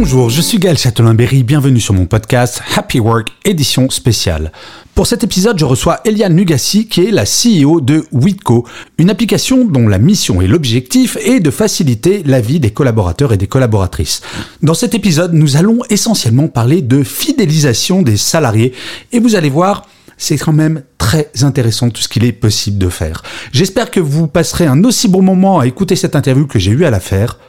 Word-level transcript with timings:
Bonjour, 0.00 0.30
je 0.30 0.40
suis 0.40 0.60
Gaël 0.60 0.78
Châtelain-Berry, 0.78 1.42
bienvenue 1.42 1.80
sur 1.80 1.92
mon 1.92 2.06
podcast 2.06 2.62
Happy 2.76 3.00
Work 3.00 3.30
édition 3.44 3.90
spéciale. 3.90 4.52
Pour 4.94 5.08
cet 5.08 5.24
épisode, 5.24 5.58
je 5.58 5.64
reçois 5.64 5.98
Eliane 6.04 6.36
Nugassi, 6.36 6.86
qui 6.86 7.04
est 7.04 7.10
la 7.10 7.24
CEO 7.24 7.80
de 7.80 8.04
Witco, 8.12 8.64
une 8.98 9.10
application 9.10 9.64
dont 9.64 9.88
la 9.88 9.98
mission 9.98 10.40
et 10.40 10.46
l'objectif 10.46 11.16
est 11.16 11.40
de 11.40 11.50
faciliter 11.50 12.22
la 12.24 12.40
vie 12.40 12.60
des 12.60 12.70
collaborateurs 12.70 13.32
et 13.32 13.36
des 13.36 13.48
collaboratrices. 13.48 14.20
Dans 14.62 14.72
cet 14.72 14.94
épisode, 14.94 15.34
nous 15.34 15.56
allons 15.56 15.80
essentiellement 15.90 16.46
parler 16.46 16.80
de 16.80 17.02
fidélisation 17.02 18.02
des 18.02 18.16
salariés 18.16 18.74
et 19.10 19.18
vous 19.18 19.34
allez 19.34 19.50
voir, 19.50 19.84
c'est 20.16 20.38
quand 20.38 20.52
même 20.52 20.84
très 20.98 21.28
intéressant 21.42 21.90
tout 21.90 22.02
ce 22.02 22.08
qu'il 22.08 22.24
est 22.24 22.30
possible 22.30 22.78
de 22.78 22.88
faire. 22.88 23.24
J'espère 23.50 23.90
que 23.90 23.98
vous 23.98 24.28
passerez 24.28 24.66
un 24.66 24.84
aussi 24.84 25.08
bon 25.08 25.22
moment 25.22 25.58
à 25.58 25.66
écouter 25.66 25.96
cette 25.96 26.14
interview 26.14 26.46
que 26.46 26.60
j'ai 26.60 26.70
eu 26.70 26.84
à 26.84 26.90
la 26.90 27.00
faire. 27.00 27.40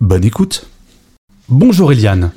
Bonne 0.00 0.24
écoute. 0.24 0.68
Bonjour 1.48 1.92
Eliane. 1.92 2.32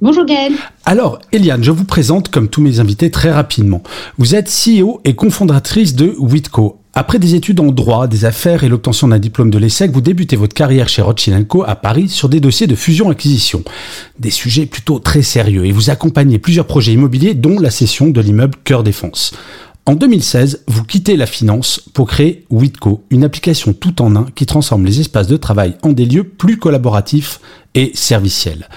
Bonjour 0.00 0.24
Gaël. 0.24 0.52
Alors, 0.86 1.18
Eliane, 1.30 1.62
je 1.62 1.70
vous 1.70 1.84
présente 1.84 2.30
comme 2.30 2.48
tous 2.48 2.62
mes 2.62 2.80
invités 2.80 3.10
très 3.10 3.30
rapidement. 3.30 3.82
Vous 4.16 4.34
êtes 4.34 4.48
CEO 4.48 5.02
et 5.04 5.14
cofondatrice 5.14 5.94
de 5.94 6.14
Witco. 6.18 6.78
Après 6.94 7.18
des 7.18 7.34
études 7.34 7.60
en 7.60 7.66
droit, 7.66 8.06
des 8.06 8.24
affaires 8.24 8.64
et 8.64 8.70
l'obtention 8.70 9.08
d'un 9.08 9.18
diplôme 9.18 9.50
de 9.50 9.58
l'ESSEC, 9.58 9.90
vous 9.90 10.00
débutez 10.00 10.36
votre 10.36 10.54
carrière 10.54 10.88
chez 10.88 11.02
Rothschild 11.02 11.46
Co 11.46 11.64
à 11.64 11.76
Paris 11.76 12.08
sur 12.08 12.30
des 12.30 12.40
dossiers 12.40 12.66
de 12.66 12.74
fusion-acquisition. 12.74 13.62
Des 14.18 14.30
sujets 14.30 14.64
plutôt 14.64 15.00
très 15.00 15.22
sérieux 15.22 15.66
et 15.66 15.72
vous 15.72 15.90
accompagnez 15.90 16.38
plusieurs 16.38 16.66
projets 16.66 16.94
immobiliers 16.94 17.34
dont 17.34 17.60
la 17.60 17.70
cession 17.70 18.08
de 18.08 18.20
l'immeuble 18.22 18.56
Cœur 18.64 18.84
Défense. 18.84 19.34
En 19.88 19.94
2016, 19.94 20.64
vous 20.68 20.84
quittez 20.84 21.16
la 21.16 21.24
finance 21.24 21.80
pour 21.94 22.08
créer 22.08 22.44
Witco, 22.50 23.04
une 23.08 23.24
application 23.24 23.72
tout 23.72 24.02
en 24.02 24.16
un 24.16 24.26
qui 24.34 24.44
transforme 24.44 24.84
les 24.84 25.00
espaces 25.00 25.28
de 25.28 25.38
travail 25.38 25.76
en 25.82 25.94
des 25.94 26.04
lieux 26.04 26.24
plus 26.24 26.58
collaboratifs 26.58 27.40
et 27.74 27.92
serviciels. 27.94 28.68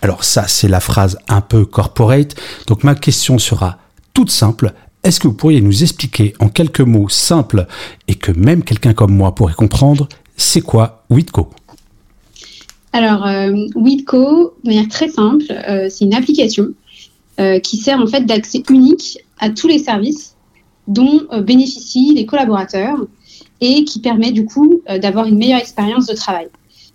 Alors 0.00 0.22
ça, 0.22 0.46
c'est 0.46 0.68
la 0.68 0.78
phrase 0.78 1.18
un 1.26 1.40
peu 1.40 1.64
corporate. 1.64 2.36
Donc 2.68 2.84
ma 2.84 2.94
question 2.94 3.36
sera 3.38 3.78
toute 4.14 4.30
simple. 4.30 4.72
Est-ce 5.02 5.18
que 5.18 5.26
vous 5.26 5.34
pourriez 5.34 5.60
nous 5.60 5.82
expliquer 5.82 6.34
en 6.38 6.48
quelques 6.48 6.82
mots 6.82 7.08
simples 7.08 7.66
et 8.06 8.14
que 8.14 8.30
même 8.30 8.62
quelqu'un 8.62 8.94
comme 8.94 9.12
moi 9.12 9.34
pourrait 9.34 9.54
comprendre, 9.54 10.08
c'est 10.36 10.60
quoi 10.60 11.02
Witco? 11.10 11.50
Alors, 12.92 13.26
euh, 13.26 13.66
Witco, 13.74 14.54
de 14.62 14.68
manière 14.68 14.88
très 14.88 15.08
simple, 15.08 15.46
euh, 15.50 15.88
c'est 15.90 16.04
une 16.04 16.14
application 16.14 16.68
euh, 17.40 17.58
qui 17.58 17.76
sert 17.76 17.98
en 17.98 18.06
fait 18.06 18.24
d'accès 18.24 18.62
unique 18.70 19.18
à 19.40 19.50
tous 19.50 19.66
les 19.66 19.80
services 19.80 20.29
dont 20.90 21.20
euh, 21.32 21.40
bénéficient 21.40 22.12
les 22.14 22.26
collaborateurs 22.26 22.98
et 23.60 23.84
qui 23.84 24.00
permet 24.00 24.32
du 24.32 24.44
coup 24.44 24.82
euh, 24.90 24.98
d'avoir 24.98 25.26
une 25.26 25.38
meilleure 25.38 25.60
expérience 25.60 26.06
de 26.06 26.14
travail. 26.14 26.48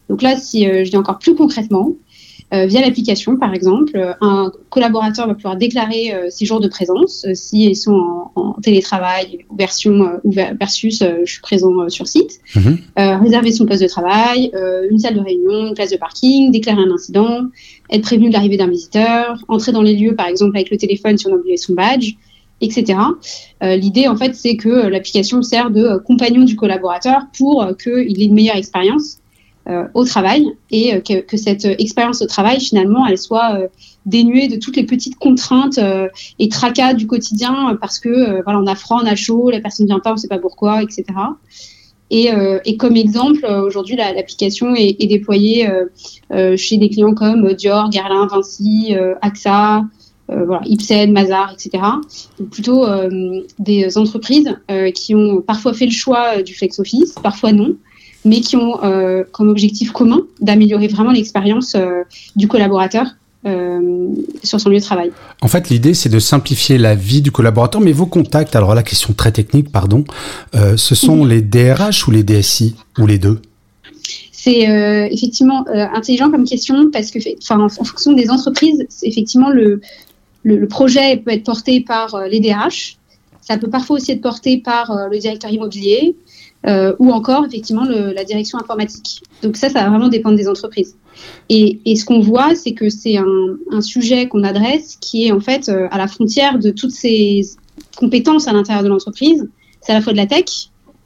Donc 0.10 0.22
là, 0.22 0.38
si 0.38 0.68
euh, 0.68 0.84
je 0.84 0.92
dis 0.92 0.98
encore 0.98 1.18
plus 1.18 1.36
concrètement, 1.36 1.94
via 2.52 2.80
l'application, 2.80 3.36
par 3.36 3.54
exemple, 3.54 4.16
un 4.22 4.50
collaborateur 4.70 5.28
va 5.28 5.34
pouvoir 5.34 5.58
déclarer 5.58 6.14
ses 6.30 6.46
jours 6.46 6.62
de 6.62 6.70
présence, 6.70 7.26
s'ils 7.34 7.76
sont 7.76 8.30
en, 8.36 8.42
en, 8.42 8.54
télétravail 8.62 9.40
version, 9.58 10.22
versus 10.24 11.04
je 11.04 11.30
suis 11.30 11.42
présent 11.42 11.90
sur 11.90 12.08
site, 12.08 12.40
Mhm. 12.56 12.78
réserver 12.96 13.52
son 13.52 13.66
poste 13.66 13.82
de 13.82 13.88
travail, 13.88 14.54
une 14.90 15.00
salle 15.00 15.16
de 15.16 15.20
réunion, 15.20 15.68
une 15.68 15.74
place 15.74 15.90
de 15.90 15.98
parking, 15.98 16.52
déclarer 16.52 16.82
un 16.82 16.92
incident, 16.92 17.42
être 17.92 18.04
prévenu 18.04 18.30
de 18.30 18.34
l'arrivée 18.34 18.58
d'un 18.58 18.70
visiteur, 18.70 19.44
entrer 19.50 19.74
dans 19.74 19.82
les 19.82 19.96
lieux, 19.96 20.16
par 20.16 20.28
exemple, 20.28 20.56
avec 20.56 20.70
le 20.70 20.78
téléphone 20.78 21.18
si 21.18 21.28
on 21.28 21.34
a 21.34 21.36
oublié 21.36 21.58
son 21.58 21.74
badge, 21.74 22.14
etc. 22.62 23.00
Euh, 23.64 23.76
L'idée, 23.76 24.08
en 24.08 24.16
fait, 24.16 24.36
c'est 24.36 24.56
que 24.56 24.70
euh, 24.70 24.90
l'application 24.90 25.42
sert 25.42 25.72
de 25.72 25.84
euh, 25.84 26.00
compagnon 26.00 26.44
du 26.44 26.56
collaborateur 26.56 27.28
pour 27.38 27.68
qu'il 27.82 28.22
ait 28.22 28.26
une 28.26 28.34
meilleure 28.34 28.58
expérience 28.58 29.18
au 29.96 30.06
travail 30.06 30.46
et 30.70 31.02
que, 31.02 31.38
cette 31.38 31.66
expérience 31.66 32.22
au 32.22 32.28
travail, 32.28 32.60
finalement, 32.62 33.04
elle 33.08 33.18
soit 33.18 33.58
dénuée 34.06 34.48
de 34.48 34.58
toutes 34.58 34.76
les 34.76 34.84
petites 34.84 35.16
contraintes 35.16 35.80
et 36.38 36.50
tracas 36.50 36.94
du 36.94 37.08
quotidien 37.08 37.76
parce 37.82 37.98
que 37.98 38.44
voilà, 38.44 38.60
on 38.60 38.68
a 38.68 38.76
froid, 38.76 39.00
on 39.02 39.08
a 39.08 39.16
chaud, 39.16 39.50
la 39.50 39.62
personne 39.62 39.88
vient 39.88 39.98
pas, 39.98 40.14
on 40.14 40.18
sait 40.18 40.28
pas 40.28 40.38
pourquoi, 40.38 40.84
etc. 40.84 41.06
Et, 42.12 42.30
comme 42.78 42.96
exemple, 42.96 43.44
aujourd'hui, 43.66 43.96
la- 43.96 44.14
l'application 44.14 44.76
est, 44.76 45.04
déployée 45.08 45.68
chez 46.58 46.78
des 46.78 46.90
clients 46.90 47.16
comme 47.16 47.52
Dior, 47.54 47.90
Guerlain, 47.90 48.28
Vinci, 48.28 48.94
AXA, 49.24 49.84
voilà, 50.28 50.62
Ipsen, 50.66 51.12
Mazar, 51.12 51.54
etc. 51.54 51.84
Donc 52.40 52.50
plutôt 52.50 52.86
euh, 52.86 53.42
des 53.60 53.98
entreprises 53.98 54.56
euh, 54.72 54.92
qui 54.92 55.14
ont 55.14 55.42
parfois 55.42 55.74
fait 55.74 55.86
le 55.86 55.92
choix 55.92 56.38
euh, 56.38 56.42
du 56.42 56.54
flex 56.56 56.80
office, 56.80 57.14
parfois 57.22 57.52
non, 57.52 57.76
mais 58.26 58.42
qui 58.42 58.58
ont 58.58 58.84
euh, 58.84 59.24
comme 59.32 59.50
objectif 59.50 59.92
commun 59.92 60.22
d'améliorer 60.42 60.88
vraiment 60.88 61.12
l'expérience 61.12 61.76
euh, 61.76 62.04
du 62.36 62.48
collaborateur 62.48 63.06
euh, 63.46 64.08
sur 64.44 64.60
son 64.60 64.70
lieu 64.70 64.80
de 64.80 64.84
travail. 64.84 65.12
En 65.42 65.48
fait, 65.48 65.70
l'idée, 65.70 65.94
c'est 65.94 66.10
de 66.10 66.18
simplifier 66.18 66.80
la 66.80 66.96
vie 66.96 67.22
du 67.22 67.32
collaborateur, 67.32 67.80
mais 67.80 67.92
vos 67.92 68.08
contacts, 68.08 68.56
alors 68.56 68.74
la 68.74 68.82
question 68.82 69.14
très 69.14 69.32
technique, 69.32 69.72
pardon, 69.72 70.04
euh, 70.56 70.76
ce 70.78 70.96
sont 70.96 71.24
les 71.24 71.42
DRH 71.42 72.08
ou 72.08 72.12
les 72.12 72.24
DSI, 72.24 72.76
ou 72.98 73.06
les 73.06 73.20
deux? 73.20 73.40
C'est 74.32 74.70
euh, 74.70 75.08
effectivement 75.10 75.66
euh, 75.68 75.86
intelligent 75.94 76.30
comme 76.30 76.46
question 76.46 76.90
parce 76.92 77.12
que, 77.12 77.20
en, 77.54 77.66
en 77.66 77.70
fonction 77.70 78.14
des 78.14 78.30
entreprises, 78.30 78.86
effectivement 79.04 79.50
le, 79.50 79.82
le, 80.46 80.68
projet 80.68 81.18
peut 81.18 81.32
être 81.32 81.44
porté 81.44 81.82
par 81.82 82.16
euh, 82.16 82.28
les 82.28 82.40
DRH. 82.40 82.98
Ça 83.42 83.58
peut 83.58 83.70
parfois 83.70 83.98
aussi 83.98 84.12
être 84.12 84.22
porté 84.22 84.58
par 84.58 84.92
euh, 84.92 85.08
le 85.10 85.18
directeur 85.18 85.52
immobilier 85.52 86.16
euh, 86.68 86.96
ou 87.00 87.12
encore 87.12 87.46
effectivement 87.46 87.84
la 87.84 88.24
direction 88.24 88.58
informatique. 88.60 89.22
Donc 89.44 89.58
ça, 89.58 89.70
ça 89.70 89.84
va 89.84 89.90
vraiment 89.90 90.08
dépendre 90.08 90.36
des 90.36 90.48
entreprises. 90.48 90.96
Et, 91.50 91.96
ce 91.96 92.06
qu'on 92.06 92.20
voit, 92.20 92.56
c'est 92.56 92.74
que 92.74 92.90
c'est 92.90 93.18
un, 93.18 93.82
sujet 93.82 94.28
qu'on 94.28 94.44
adresse 94.44 94.98
qui 95.00 95.28
est 95.28 95.32
en 95.32 95.40
fait 95.40 95.70
à 95.70 95.98
la 95.98 96.08
frontière 96.08 96.58
de 96.58 96.72
toutes 96.72 96.92
ces 96.92 97.42
compétences 97.96 98.48
à 98.48 98.54
l'intérieur 98.54 98.84
de 98.84 98.90
l'entreprise. 98.90 99.48
C'est 99.82 99.92
à 99.92 99.96
la 99.96 100.02
fois 100.02 100.14
de 100.14 100.18
la 100.18 100.26
tech, 100.26 100.46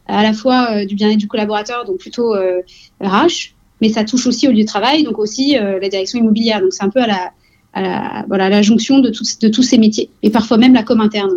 à 0.07 0.23
la 0.23 0.31
fois 0.31 0.85
du 0.85 0.95
bien-être 0.95 1.17
du 1.17 1.27
collaborateur, 1.27 1.83
donc 1.83 1.97
plutôt 1.97 2.33
RH, 3.01 3.53
mais 3.81 3.89
ça 3.89 4.05
touche 4.05 4.27
aussi 4.27 4.47
au 4.47 4.51
lieu 4.51 4.61
de 4.61 4.67
travail, 4.67 5.03
donc 5.03 5.19
aussi 5.19 5.55
la 5.55 5.89
direction 5.89 6.19
immobilière. 6.19 6.61
Donc 6.61 6.71
c'est 6.71 6.83
un 6.83 6.89
peu 6.89 7.01
à 7.01 7.07
la, 7.07 7.31
à 7.73 7.81
la, 7.81 8.25
voilà, 8.27 8.49
la 8.49 8.61
jonction 8.61 8.99
de, 8.99 9.09
tous- 9.09 9.39
de 9.39 9.47
tous 9.49 9.63
ces 9.63 9.77
métiers, 9.77 10.09
et 10.23 10.29
parfois 10.29 10.57
même 10.57 10.73
la 10.73 10.83
com 10.83 10.99
interne. 11.01 11.31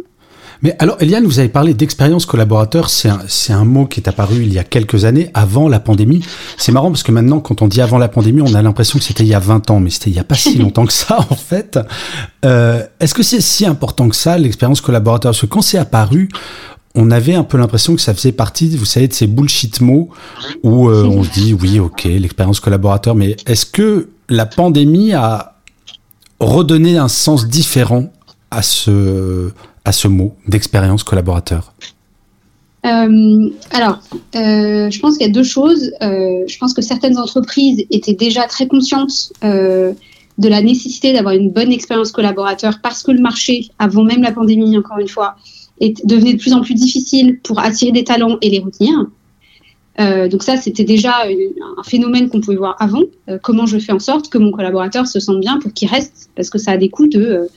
Mais 0.65 0.77
alors, 0.79 0.97
Eliane, 1.01 1.25
vous 1.25 1.41
avez 1.41 1.49
parlé 1.49 1.75
d'expérience 1.75 2.25
collaborateur. 2.25 2.89
C'est 2.89 3.09
un, 3.09 3.19
un 3.49 3.65
mot 3.65 3.85
qui 3.87 3.99
est 3.99 4.09
apparu 4.09 4.43
il 4.43 4.53
y 4.53 4.61
a 4.61 4.65
quelques 4.65 5.05
années, 5.05 5.29
avant 5.35 5.69
la 5.69 5.81
pandémie. 5.81 6.25
C'est 6.57 6.71
marrant 6.71 6.89
parce 6.89 7.03
que 7.03 7.11
maintenant, 7.11 7.41
quand 7.41 7.63
on 7.63 7.67
dit 7.67 7.81
avant 7.81 7.99
la 7.99 8.07
pandémie, 8.07 8.43
on 8.43 8.55
a 8.55 8.63
l'impression 8.63 9.01
que 9.01 9.05
c'était 9.05 9.25
il 9.25 9.29
y 9.29 9.35
a 9.35 9.41
20 9.41 9.71
ans, 9.73 9.81
mais 9.81 9.91
c'était 9.91 10.11
il 10.11 10.15
y 10.17 10.21
a 10.21 10.25
pas 10.25 10.37
si 10.37 10.57
longtemps 10.59 10.87
que 10.87 10.93
ça, 10.93 11.19
en 11.31 11.35
fait. 11.35 11.81
Euh, 12.45 12.81
Est-ce 13.01 13.13
que 13.13 13.25
c'est 13.25 13.41
si 13.41 13.67
important 13.67 14.09
que 14.09 14.15
ça, 14.15 14.39
l'expérience 14.39 14.81
collaborateur? 14.81 15.33
Parce 15.33 15.41
que 15.41 15.47
quand 15.47 15.63
c'est 15.63 15.79
apparu, 15.79 16.29
on 16.95 17.11
avait 17.11 17.35
un 17.35 17.43
peu 17.43 17.59
l'impression 17.59 17.97
que 17.97 18.01
ça 18.01 18.15
faisait 18.15 18.31
partie, 18.31 18.77
vous 18.77 18.85
savez, 18.85 19.09
de 19.09 19.15
ces 19.15 19.27
bullshit 19.27 19.81
mots 19.81 20.11
où 20.63 20.89
euh, 20.89 21.03
on 21.07 21.25
se 21.25 21.31
dit, 21.31 21.55
oui, 21.61 21.81
ok, 21.81 22.05
l'expérience 22.05 22.61
collaborateur, 22.61 23.17
mais 23.17 23.35
est-ce 23.47 23.67
que 23.67 24.11
la 24.29 24.47
pandémie 24.47 25.13
a 25.13 25.52
redonné 26.43 26.99
un 26.99 27.09
sens 27.09 27.47
différent 27.47 28.13
à 28.51 28.63
ce, 28.63 29.51
à 29.85 29.93
ce 29.93 30.09
mot 30.09 30.35
d'expérience 30.47 31.05
collaborateur 31.05 31.73
Euh, 32.85 33.51
alors, 33.71 34.01
euh, 34.35 34.91
je 34.91 34.99
pense 34.99 35.17
qu'il 35.17 35.27
y 35.27 35.31
a 35.31 35.33
deux 35.33 35.45
choses. 35.45 35.93
Euh, 36.03 36.43
je 36.49 36.59
pense 36.59 36.75
que 36.75 36.83
certaines 36.83 37.17
entreprises 37.17 37.85
étaient 37.91 38.15
déjà 38.15 38.43
très 38.49 38.67
conscientes 38.67 39.33
de 40.39 40.49
la 40.49 40.63
nécessité 40.63 41.13
d'avoir 41.13 41.35
une 41.35 41.51
bonne 41.51 41.71
expérience 41.71 42.11
collaborateur 42.11 42.81
parce 42.83 43.03
que 43.03 43.13
le 43.13 43.21
marché, 43.21 43.69
avant 43.79 44.03
même 44.03 44.23
la 44.23 44.33
pandémie, 44.33 44.77
encore 44.77 44.99
une 44.99 45.09
fois, 45.09 45.37
est, 45.81 46.05
devenait 46.07 46.35
de 46.35 46.39
plus 46.39 46.55
en 46.55 46.63
plus 46.63 46.75
difficile 46.75 47.39
pour 47.41 47.61
attirer 47.61 47.93
des 47.93 48.05
talents 48.05 48.39
et 48.41 48.51
les 48.51 48.59
retenir. 48.59 48.93
Euh, 50.01 50.29
donc 50.29 50.43
ça, 50.43 50.57
c'était 50.57 50.85
déjà 50.85 51.25
un 51.25 51.83
phénomène 51.83 52.29
qu'on 52.29 52.41
pouvait 52.41 52.57
voir 52.57 52.77
avant. 52.79 53.03
Euh, 53.29 53.39
comment 53.43 53.67
je 53.67 53.79
fais 53.79 53.93
en 53.93 53.99
sorte 53.99 54.31
que 54.31 54.39
mon 54.39 54.51
collaborateur 54.51 55.07
se 55.07 55.21
sente 55.21 55.41
bien 55.41 55.59
pour 55.59 55.73
qu'il 55.73 55.89
reste, 55.89 56.31
parce 56.35 56.51
que 56.51 56.59
ça 56.59 56.73
a 56.73 56.77
des 56.77 56.89
coûts 56.89 57.09
de, 57.09 57.49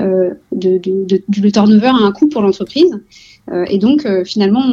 euh, 0.00 0.30
de, 0.52 0.78
de, 0.78 1.50
turnover 1.50 1.88
a 1.88 2.04
un 2.04 2.12
coût 2.12 2.28
pour 2.28 2.42
l'entreprise. 2.42 2.98
et 3.68 3.78
donc, 3.78 4.06
finalement, 4.24 4.64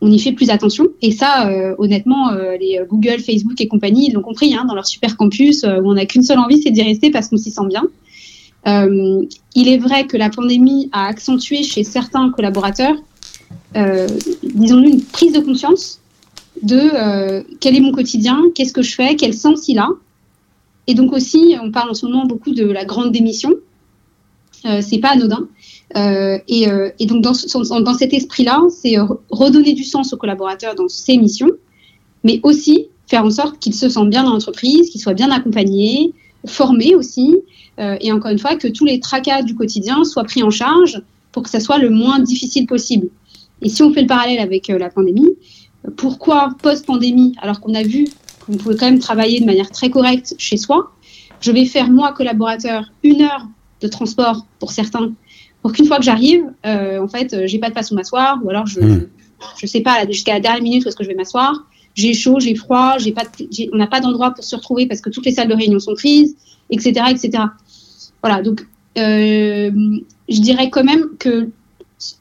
on, 0.00 0.10
y 0.10 0.18
fait 0.18 0.32
plus 0.32 0.50
attention. 0.50 0.88
Et 1.02 1.12
ça, 1.12 1.48
honnêtement, 1.78 2.32
les 2.58 2.80
Google, 2.88 3.20
Facebook 3.20 3.60
et 3.60 3.68
compagnie, 3.68 4.10
l'ont 4.10 4.22
compris 4.22 4.54
hein, 4.54 4.64
dans 4.66 4.74
leur 4.74 4.86
super 4.86 5.16
campus 5.16 5.62
où 5.62 5.90
on 5.90 5.94
n'a 5.94 6.06
qu'une 6.06 6.22
seule 6.22 6.38
envie, 6.38 6.60
c'est 6.60 6.70
d'y 6.70 6.82
rester 6.82 7.10
parce 7.10 7.28
qu'on 7.28 7.36
s'y 7.36 7.52
sent 7.52 7.66
bien. 7.68 7.84
il 8.66 9.68
est 9.68 9.78
vrai 9.78 10.06
que 10.06 10.16
la 10.16 10.30
pandémie 10.30 10.88
a 10.92 11.06
accentué 11.06 11.62
chez 11.62 11.84
certains 11.84 12.30
collaborateurs, 12.30 12.96
disons-nous, 13.74 14.88
une 14.88 15.02
prise 15.02 15.32
de 15.32 15.40
conscience 15.40 16.00
de 16.62 16.78
euh, 16.78 17.42
quel 17.60 17.76
est 17.76 17.80
mon 17.80 17.92
quotidien, 17.92 18.40
qu'est-ce 18.54 18.72
que 18.72 18.82
je 18.82 18.94
fais, 18.94 19.16
quel 19.16 19.34
sens 19.34 19.68
il 19.68 19.78
a. 19.78 19.88
Et 20.86 20.94
donc 20.94 21.12
aussi, 21.12 21.56
on 21.62 21.70
parle 21.70 21.90
en 21.90 21.94
ce 21.94 22.06
moment 22.06 22.26
beaucoup 22.26 22.52
de 22.52 22.64
la 22.64 22.84
grande 22.84 23.12
démission. 23.12 23.54
Euh, 24.64 24.80
c'est 24.80 24.98
pas 24.98 25.10
anodin. 25.10 25.48
Euh, 25.96 26.38
et, 26.48 26.68
euh, 26.68 26.90
donc 27.00 27.22
dans, 27.22 27.80
dans 27.80 27.94
cet 27.94 28.12
esprit-là, 28.12 28.62
c'est 28.70 28.96
redonner 29.30 29.72
du 29.72 29.84
sens 29.84 30.12
aux 30.12 30.16
collaborateurs 30.16 30.74
dans 30.74 30.88
ces 30.88 31.16
missions, 31.16 31.50
mais 32.24 32.40
aussi 32.42 32.86
faire 33.08 33.24
en 33.24 33.30
sorte 33.30 33.58
qu'ils 33.58 33.74
se 33.74 33.88
sentent 33.88 34.10
bien 34.10 34.22
dans 34.24 34.32
l'entreprise, 34.32 34.88
qu'ils 34.90 35.00
soient 35.00 35.14
bien 35.14 35.30
accompagnés, 35.30 36.12
formés 36.46 36.94
aussi, 36.94 37.36
et 37.78 38.12
encore 38.12 38.30
une 38.30 38.38
fois 38.38 38.56
que 38.56 38.68
tous 38.68 38.84
les 38.84 39.00
tracas 39.00 39.42
du 39.42 39.54
quotidien 39.54 40.04
soient 40.04 40.24
pris 40.24 40.42
en 40.42 40.50
charge 40.50 41.02
pour 41.30 41.42
que 41.42 41.50
ça 41.50 41.60
soit 41.60 41.78
le 41.78 41.90
moins 41.90 42.20
difficile 42.20 42.66
possible. 42.66 43.08
Et 43.62 43.68
si 43.68 43.82
on 43.82 43.92
fait 43.92 44.02
le 44.02 44.06
parallèle 44.06 44.40
avec 44.40 44.68
la 44.68 44.90
pandémie, 44.90 45.30
pourquoi 45.96 46.54
post-pandémie, 46.62 47.34
alors 47.40 47.60
qu'on 47.60 47.74
a 47.74 47.82
vu 47.82 48.06
qu'on 48.44 48.56
pouvait 48.56 48.76
quand 48.76 48.86
même 48.86 48.98
travailler 48.98 49.40
de 49.40 49.46
manière 49.46 49.70
très 49.70 49.90
correcte 49.90 50.34
chez 50.38 50.56
soi, 50.56 50.92
je 51.40 51.50
vais 51.50 51.64
faire, 51.64 51.90
moi, 51.90 52.12
collaborateur, 52.12 52.90
une 53.02 53.22
heure 53.22 53.46
de 53.80 53.88
transport 53.88 54.46
pour 54.58 54.72
certains, 54.72 55.12
pour 55.60 55.72
qu'une 55.72 55.86
fois 55.86 55.98
que 55.98 56.04
j'arrive, 56.04 56.44
euh, 56.66 57.00
en 57.00 57.08
fait, 57.08 57.34
euh, 57.34 57.46
j'ai 57.46 57.58
pas 57.58 57.68
de 57.68 57.72
place 57.72 57.90
où 57.90 57.94
m'asseoir, 57.94 58.40
ou 58.44 58.50
alors 58.50 58.66
je 58.66 58.80
ne 58.80 58.94
hmm. 58.94 59.66
sais 59.66 59.80
pas, 59.80 60.06
jusqu'à 60.06 60.34
la 60.34 60.40
dernière 60.40 60.62
minute 60.62 60.84
où 60.84 60.88
est-ce 60.88 60.96
que 60.96 61.04
je 61.04 61.08
vais 61.08 61.14
m'asseoir, 61.14 61.66
j'ai 61.94 62.14
chaud, 62.14 62.40
j'ai 62.40 62.54
froid, 62.54 62.96
j'ai 62.98 63.12
pas 63.12 63.24
on 63.72 63.76
n'a 63.76 63.86
pas 63.86 64.00
d'endroit 64.00 64.30
pour 64.30 64.44
se 64.44 64.56
retrouver 64.56 64.86
parce 64.86 65.00
que 65.00 65.10
toutes 65.10 65.26
les 65.26 65.32
salles 65.32 65.48
de 65.48 65.54
réunion 65.54 65.78
sont 65.78 65.94
prises, 65.94 66.36
etc. 66.70 67.06
etc. 67.10 67.44
Voilà, 68.22 68.40
donc 68.40 68.66
euh, 68.98 69.70
je 70.28 70.40
dirais 70.40 70.70
quand 70.70 70.84
même 70.84 71.10
que 71.18 71.48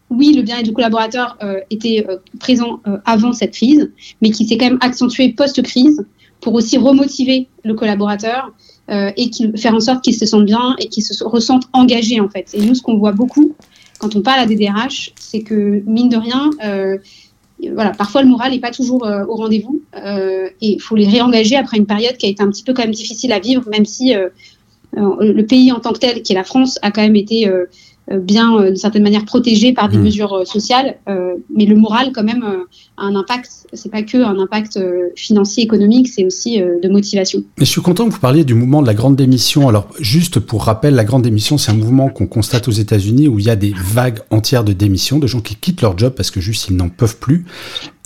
oui, 0.09 0.33
le 0.33 0.41
bien-être 0.41 0.65
du 0.65 0.73
collaborateur 0.73 1.37
euh, 1.41 1.59
était 1.69 2.05
euh, 2.07 2.17
présent 2.39 2.81
euh, 2.85 2.97
avant 3.05 3.31
cette 3.31 3.53
crise, 3.53 3.89
mais 4.21 4.29
qui 4.29 4.45
s'est 4.45 4.57
quand 4.57 4.65
même 4.65 4.79
accentué 4.81 5.29
post-crise 5.29 6.05
pour 6.41 6.53
aussi 6.53 6.77
remotiver 6.77 7.47
le 7.63 7.73
collaborateur 7.75 8.51
et 8.89 9.31
faire 9.55 9.73
en 9.73 9.79
sorte 9.79 10.03
qu'il 10.03 10.15
se 10.15 10.25
sente 10.25 10.43
bien 10.43 10.75
et 10.77 10.87
qu'il 10.89 11.03
se 11.03 11.23
ressente 11.23 11.63
engagé 11.71 12.19
en 12.19 12.27
fait. 12.27 12.49
Et 12.53 12.59
nous, 12.59 12.75
ce 12.75 12.81
qu'on 12.81 12.97
voit 12.97 13.13
beaucoup 13.13 13.55
quand 13.99 14.17
on 14.17 14.21
parle 14.21 14.39
à 14.41 14.45
des 14.47 14.55
DRH, 14.55 15.13
c'est 15.17 15.43
que 15.43 15.81
mine 15.85 16.09
de 16.09 16.17
rien, 16.17 16.49
voilà, 17.73 17.91
parfois 17.91 18.23
le 18.23 18.27
moral 18.27 18.51
n'est 18.51 18.59
pas 18.59 18.71
toujours 18.71 19.03
au 19.03 19.35
rendez-vous 19.35 19.81
et 19.95 20.51
il 20.61 20.81
faut 20.81 20.95
les 20.97 21.07
réengager 21.07 21.55
après 21.55 21.77
une 21.77 21.85
période 21.85 22.17
qui 22.17 22.25
a 22.25 22.29
été 22.29 22.43
un 22.43 22.49
petit 22.49 22.63
peu 22.63 22.73
quand 22.73 22.81
même 22.81 22.91
difficile 22.91 23.31
à 23.31 23.39
vivre, 23.39 23.63
même 23.69 23.85
si 23.85 24.13
le 24.93 25.41
pays 25.43 25.71
en 25.71 25.79
tant 25.79 25.93
que 25.93 25.99
tel, 25.99 26.21
qui 26.23 26.33
est 26.33 26.35
la 26.35 26.43
France, 26.43 26.79
a 26.81 26.91
quand 26.91 27.03
même 27.03 27.15
été 27.15 27.49
bien, 28.09 28.57
euh, 28.57 28.67
d'une 28.67 28.75
certaine 28.75 29.03
manière, 29.03 29.25
protégé 29.25 29.73
par 29.73 29.89
des 29.89 29.97
hmm. 29.97 30.03
mesures 30.03 30.33
euh, 30.33 30.45
sociales, 30.45 30.97
mais 31.53 31.65
le 31.65 31.75
moral, 31.75 32.11
quand 32.13 32.23
même, 32.23 32.43
a 32.97 33.03
un 33.03 33.15
impact. 33.15 33.67
C'est 33.73 33.91
pas 33.91 34.03
que 34.03 34.17
un 34.17 34.39
impact 34.39 34.79
financier, 35.15 35.63
économique, 35.63 36.07
c'est 36.07 36.25
aussi 36.25 36.59
de 36.59 36.89
motivation. 36.89 37.43
Mais 37.57 37.65
je 37.65 37.71
suis 37.71 37.81
content 37.81 38.07
que 38.07 38.13
vous 38.13 38.19
parliez 38.19 38.43
du 38.43 38.53
mouvement 38.53 38.81
de 38.81 38.87
la 38.87 38.93
grande 38.93 39.15
démission. 39.15 39.67
Alors, 39.67 39.87
juste 39.99 40.39
pour 40.39 40.63
rappel, 40.63 40.95
la 40.95 41.03
grande 41.03 41.23
démission, 41.23 41.57
c'est 41.57 41.71
un 41.71 41.75
mouvement 41.75 42.09
qu'on 42.09 42.27
constate 42.27 42.67
aux 42.67 42.71
États-Unis 42.71 43.27
où 43.27 43.39
il 43.39 43.45
y 43.45 43.49
a 43.49 43.55
des 43.55 43.73
vagues 43.75 44.19
entières 44.29 44.63
de 44.63 44.73
démissions, 44.73 45.19
de 45.19 45.27
gens 45.27 45.41
qui 45.41 45.55
quittent 45.55 45.81
leur 45.81 45.97
job 45.97 46.13
parce 46.15 46.31
que 46.31 46.41
juste 46.41 46.67
ils 46.69 46.75
n'en 46.75 46.89
peuvent 46.89 47.17
plus. 47.17 47.45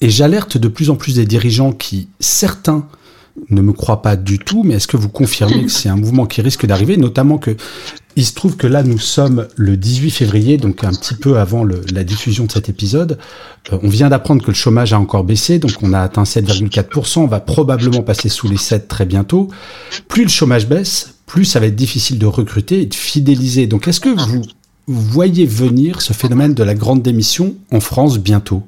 Et 0.02 0.10
j'alerte 0.10 0.58
de 0.58 0.68
plus 0.68 0.90
en 0.90 0.96
plus 0.96 1.16
des 1.16 1.26
dirigeants 1.26 1.72
qui, 1.72 2.08
certains, 2.20 2.88
ne 3.50 3.62
me 3.62 3.74
croient 3.74 4.02
pas 4.02 4.16
du 4.16 4.40
tout, 4.40 4.64
mais 4.64 4.76
est-ce 4.76 4.88
que 4.88 4.98
vous 4.98 5.10
confirmez 5.10 5.64
que 5.64 5.72
c'est 5.72 5.90
un 5.90 5.96
mouvement 5.96 6.26
qui 6.26 6.42
risque 6.42 6.66
d'arriver, 6.66 6.98
notamment 6.98 7.38
que 7.38 7.56
il 8.18 8.26
se 8.26 8.34
trouve 8.34 8.56
que 8.56 8.66
là, 8.66 8.82
nous 8.82 8.98
sommes 8.98 9.48
le 9.58 9.76
18 9.76 10.10
février, 10.10 10.58
donc 10.58 10.86
un 10.86 10.92
petit 10.92 11.16
peu 11.16 11.38
avant 11.38 11.66
la 11.66 12.04
diffusion 12.06 12.46
de 12.46 12.52
cet 12.52 12.70
épisode. 12.70 13.18
Euh, 13.74 13.78
on 13.84 13.90
vient 13.90 14.08
d'apprendre 14.08 14.42
que 14.42 14.52
le 14.52 14.56
chômage 14.56 14.94
a 14.94 15.00
encore 15.00 15.26
baissé, 15.26 15.60
donc 15.60 15.74
on 15.82 15.92
a 15.92 16.00
atteint 16.00 16.24
7,4%. 16.24 17.20
On 17.20 17.28
va 17.28 17.42
probablement 17.42 18.04
passer 18.04 18.30
sous 18.30 18.48
les 18.48 18.58
7 18.58 18.88
très 18.88 19.06
bientôt. 19.06 19.50
Plus 20.08 20.24
le 20.24 20.30
chômage 20.30 20.68
baisse, 20.68 21.16
plus 21.26 21.44
ça 21.44 21.60
va 21.60 21.66
être 21.66 21.76
difficile 21.76 22.18
de 22.18 22.26
recruter 22.26 22.84
et 22.84 22.86
de 22.86 22.96
fidéliser. 22.96 23.68
Donc 23.68 23.88
est-ce 23.90 24.00
que 24.00 24.10
vous 24.10 24.44
voyez 24.88 25.46
venir 25.46 26.02
ce 26.02 26.14
phénomène 26.14 26.54
de 26.54 26.64
la 26.64 26.74
grande 26.74 27.02
démission 27.02 27.56
en 27.72 27.82
France 27.82 28.18
bientôt? 28.18 28.64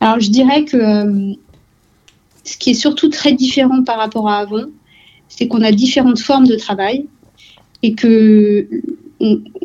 Alors 0.00 0.20
je 0.20 0.30
dirais 0.30 0.64
que 0.64 0.76
euh, 0.76 1.34
ce 2.44 2.56
qui 2.56 2.70
est 2.70 2.74
surtout 2.74 3.08
très 3.08 3.32
différent 3.32 3.82
par 3.84 3.98
rapport 3.98 4.28
à 4.28 4.38
avant, 4.38 4.66
c'est 5.28 5.48
qu'on 5.48 5.62
a 5.62 5.72
différentes 5.72 6.18
formes 6.18 6.46
de 6.46 6.56
travail 6.56 7.06
et 7.82 7.94
que 7.94 8.68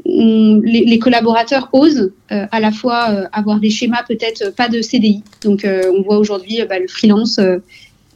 les, 0.05 0.99
collaborateurs 0.99 1.69
osent 1.73 2.11
euh, 2.31 2.45
à 2.51 2.59
la 2.59 2.71
fois 2.71 3.09
euh, 3.09 3.25
avoir 3.31 3.59
des 3.59 3.69
schémas 3.69 4.03
peut-être 4.07 4.55
pas 4.55 4.69
de 4.69 4.81
CDI. 4.81 5.23
Donc 5.43 5.65
euh, 5.65 5.91
on 5.95 6.01
voit 6.03 6.17
aujourd'hui 6.17 6.59
bah, 6.67 6.79
le 6.79 6.87
freelance 6.87 7.39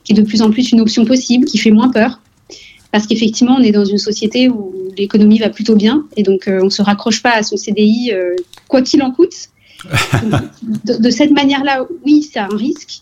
qui 0.03 0.13
est 0.13 0.15
de 0.15 0.21
plus 0.21 0.41
en 0.41 0.51
plus 0.51 0.71
une 0.71 0.81
option 0.81 1.05
possible, 1.05 1.45
qui 1.45 1.57
fait 1.57 1.71
moins 1.71 1.89
peur. 1.89 2.21
Parce 2.91 3.07
qu'effectivement, 3.07 3.55
on 3.57 3.63
est 3.63 3.71
dans 3.71 3.85
une 3.85 3.97
société 3.97 4.49
où 4.49 4.73
l'économie 4.97 5.39
va 5.39 5.49
plutôt 5.49 5.75
bien 5.75 6.05
et 6.17 6.23
donc 6.23 6.43
on 6.47 6.65
ne 6.65 6.69
se 6.69 6.81
raccroche 6.81 7.23
pas 7.23 7.31
à 7.31 7.43
son 7.43 7.55
CDI 7.55 8.11
quoi 8.67 8.81
qu'il 8.81 9.01
en 9.01 9.11
coûte. 9.11 9.33
de, 10.85 11.09
cette 11.09 11.31
manière-là, 11.31 11.85
oui, 12.05 12.27
c'est 12.29 12.39
un 12.39 12.55
risque. 12.55 13.01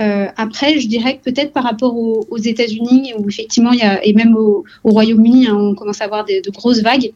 Euh, 0.00 0.26
après, 0.36 0.78
je 0.80 0.88
dirais 0.88 1.18
que 1.18 1.30
peut-être 1.30 1.52
par 1.52 1.64
rapport 1.64 1.96
aux, 1.96 2.38
États-Unis, 2.38 3.12
où 3.18 3.28
effectivement, 3.28 3.72
il 3.72 3.78
y 3.78 3.82
a, 3.82 4.04
et 4.04 4.14
même 4.14 4.34
au, 4.36 4.64
Royaume-Uni, 4.84 5.46
hein, 5.46 5.56
on 5.56 5.74
commence 5.74 6.00
à 6.00 6.04
avoir 6.04 6.24
de 6.24 6.50
grosses 6.50 6.80
vagues, 6.80 7.12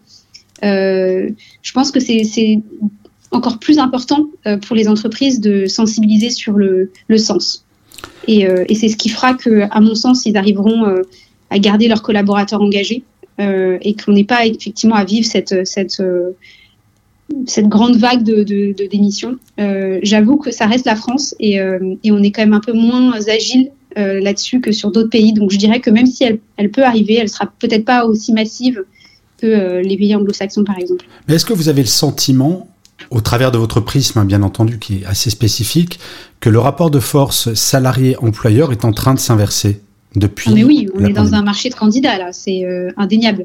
euh, 0.64 1.30
je 1.62 1.72
pense 1.72 1.90
que 1.90 2.00
c'est 2.00 2.60
encore 3.30 3.58
plus 3.58 3.78
important 3.78 4.26
euh, 4.46 4.56
pour 4.56 4.76
les 4.76 4.88
entreprises 4.88 5.40
de 5.40 5.66
sensibiliser 5.66 6.30
sur 6.30 6.52
le, 6.52 6.90
sens. 7.16 7.64
Et, 8.28 8.46
c'est 8.74 8.88
ce 8.88 8.96
qui 8.96 9.08
fera 9.08 9.34
que, 9.34 9.62
à 9.70 9.80
mon 9.80 9.94
sens, 9.94 10.26
ils 10.26 10.36
arriveront 10.36 11.02
à 11.50 11.58
garder 11.58 11.88
leurs 11.88 12.02
collaborateurs 12.02 12.60
engagés 12.60 13.04
et 13.38 13.96
qu'on 13.96 14.12
n'ait 14.12 14.24
pas 14.24 14.46
effectivement 14.46 14.96
à 14.96 15.04
vivre 15.04 15.26
cette 15.26 16.02
cette 17.46 17.68
grande 17.68 17.96
vague 17.96 18.22
de, 18.22 18.42
de, 18.42 18.86
démissions. 18.86 19.36
Euh, 19.58 19.98
j'avoue 20.02 20.36
que 20.36 20.50
ça 20.50 20.66
reste 20.66 20.86
la 20.86 20.96
France 20.96 21.34
et, 21.40 21.60
euh, 21.60 21.94
et, 22.04 22.12
on 22.12 22.22
est 22.22 22.30
quand 22.30 22.42
même 22.42 22.54
un 22.54 22.60
peu 22.60 22.72
moins 22.72 23.12
agile 23.28 23.70
euh, 23.98 24.20
là-dessus 24.20 24.60
que 24.60 24.72
sur 24.72 24.90
d'autres 24.90 25.10
pays. 25.10 25.32
Donc 25.32 25.50
je 25.50 25.58
dirais 25.58 25.80
que 25.80 25.90
même 25.90 26.06
si 26.06 26.24
elle, 26.24 26.38
elle 26.56 26.70
peut 26.70 26.84
arriver, 26.84 27.14
elle 27.14 27.28
sera 27.28 27.46
peut-être 27.58 27.84
pas 27.84 28.04
aussi 28.04 28.32
massive 28.32 28.84
que 29.38 29.82
les 29.82 29.96
pays 29.96 30.14
anglo-saxons 30.14 30.64
par 30.64 30.78
exemple. 30.78 31.04
Mais 31.28 31.34
est-ce 31.34 31.44
que 31.44 31.52
vous 31.52 31.68
avez 31.68 31.82
le 31.82 31.88
sentiment, 31.88 32.68
au 33.10 33.20
travers 33.20 33.52
de 33.52 33.58
votre 33.58 33.80
prisme 33.80 34.24
bien 34.24 34.42
entendu 34.42 34.78
qui 34.78 34.98
est 34.98 35.06
assez 35.06 35.28
spécifique, 35.28 35.98
que 36.40 36.48
le 36.48 36.58
rapport 36.58 36.90
de 36.90 37.00
force 37.00 37.52
salarié-employeur 37.52 38.72
est 38.72 38.84
en 38.84 38.92
train 38.92 39.12
de 39.12 39.18
s'inverser 39.18 39.82
depuis 40.14 40.50
ah, 40.50 40.54
Mais 40.54 40.64
oui, 40.64 40.88
on 40.94 41.04
est 41.04 41.12
dans 41.12 41.34
un 41.34 41.42
marché 41.42 41.68
de 41.68 41.74
candidats 41.74 42.16
là, 42.16 42.32
c'est 42.32 42.64
indéniable, 42.96 43.44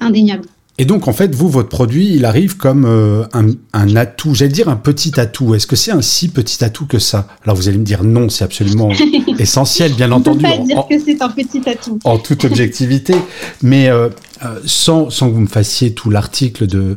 indéniable. 0.00 0.44
Et 0.80 0.86
donc, 0.86 1.08
en 1.08 1.12
fait, 1.12 1.34
vous, 1.34 1.50
votre 1.50 1.68
produit, 1.68 2.14
il 2.14 2.24
arrive 2.24 2.56
comme 2.56 2.86
euh, 2.86 3.24
un, 3.34 3.96
atout, 3.96 4.34
j'allais 4.34 4.50
dire 4.50 4.70
un 4.70 4.76
petit 4.76 5.20
atout. 5.20 5.54
Est-ce 5.54 5.66
que 5.66 5.76
c'est 5.76 5.90
un 5.90 6.00
si 6.00 6.28
petit 6.28 6.64
atout 6.64 6.86
que 6.86 6.98
ça? 6.98 7.28
Alors, 7.44 7.54
vous 7.54 7.68
allez 7.68 7.76
me 7.76 7.84
dire 7.84 8.02
non, 8.02 8.30
c'est 8.30 8.44
absolument 8.44 8.88
essentiel, 9.38 9.92
bien 9.92 10.10
entendu. 10.10 10.42
On 10.46 10.50
peut 10.50 10.56
pas 10.56 10.64
dire 10.64 10.86
que 10.88 10.98
c'est 10.98 11.20
un 11.20 11.28
petit 11.28 11.60
atout. 11.68 11.98
En 12.04 12.16
toute 12.16 12.46
objectivité. 12.46 13.14
Mais 13.62 13.90
euh, 13.90 14.08
euh, 14.42 14.58
sans, 14.64 15.10
sans 15.10 15.28
que 15.28 15.34
vous 15.34 15.42
me 15.42 15.48
fassiez 15.48 15.92
tout 15.92 16.08
l'article 16.08 16.66
de, 16.66 16.96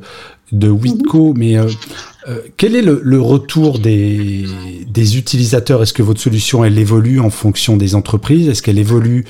de 0.54 0.70
Witco, 0.70 1.34
mais 1.36 1.58
euh, 1.58 1.68
quel 2.58 2.76
est 2.76 2.82
le, 2.82 3.22
retour 3.22 3.80
des, 3.80 4.46
utilisateurs? 5.18 5.82
Est-ce 5.82 5.94
que 5.94 6.04
votre 6.04 6.22
solution, 6.22 6.64
elle 6.64 6.78
évolue 6.78 7.20
en 7.20 7.30
fonction 7.30 7.78
des 7.78 7.96
entreprises? 7.96 8.48
Est-ce 8.48 8.62
qu'elle 8.62 8.80
évolue 8.80 9.26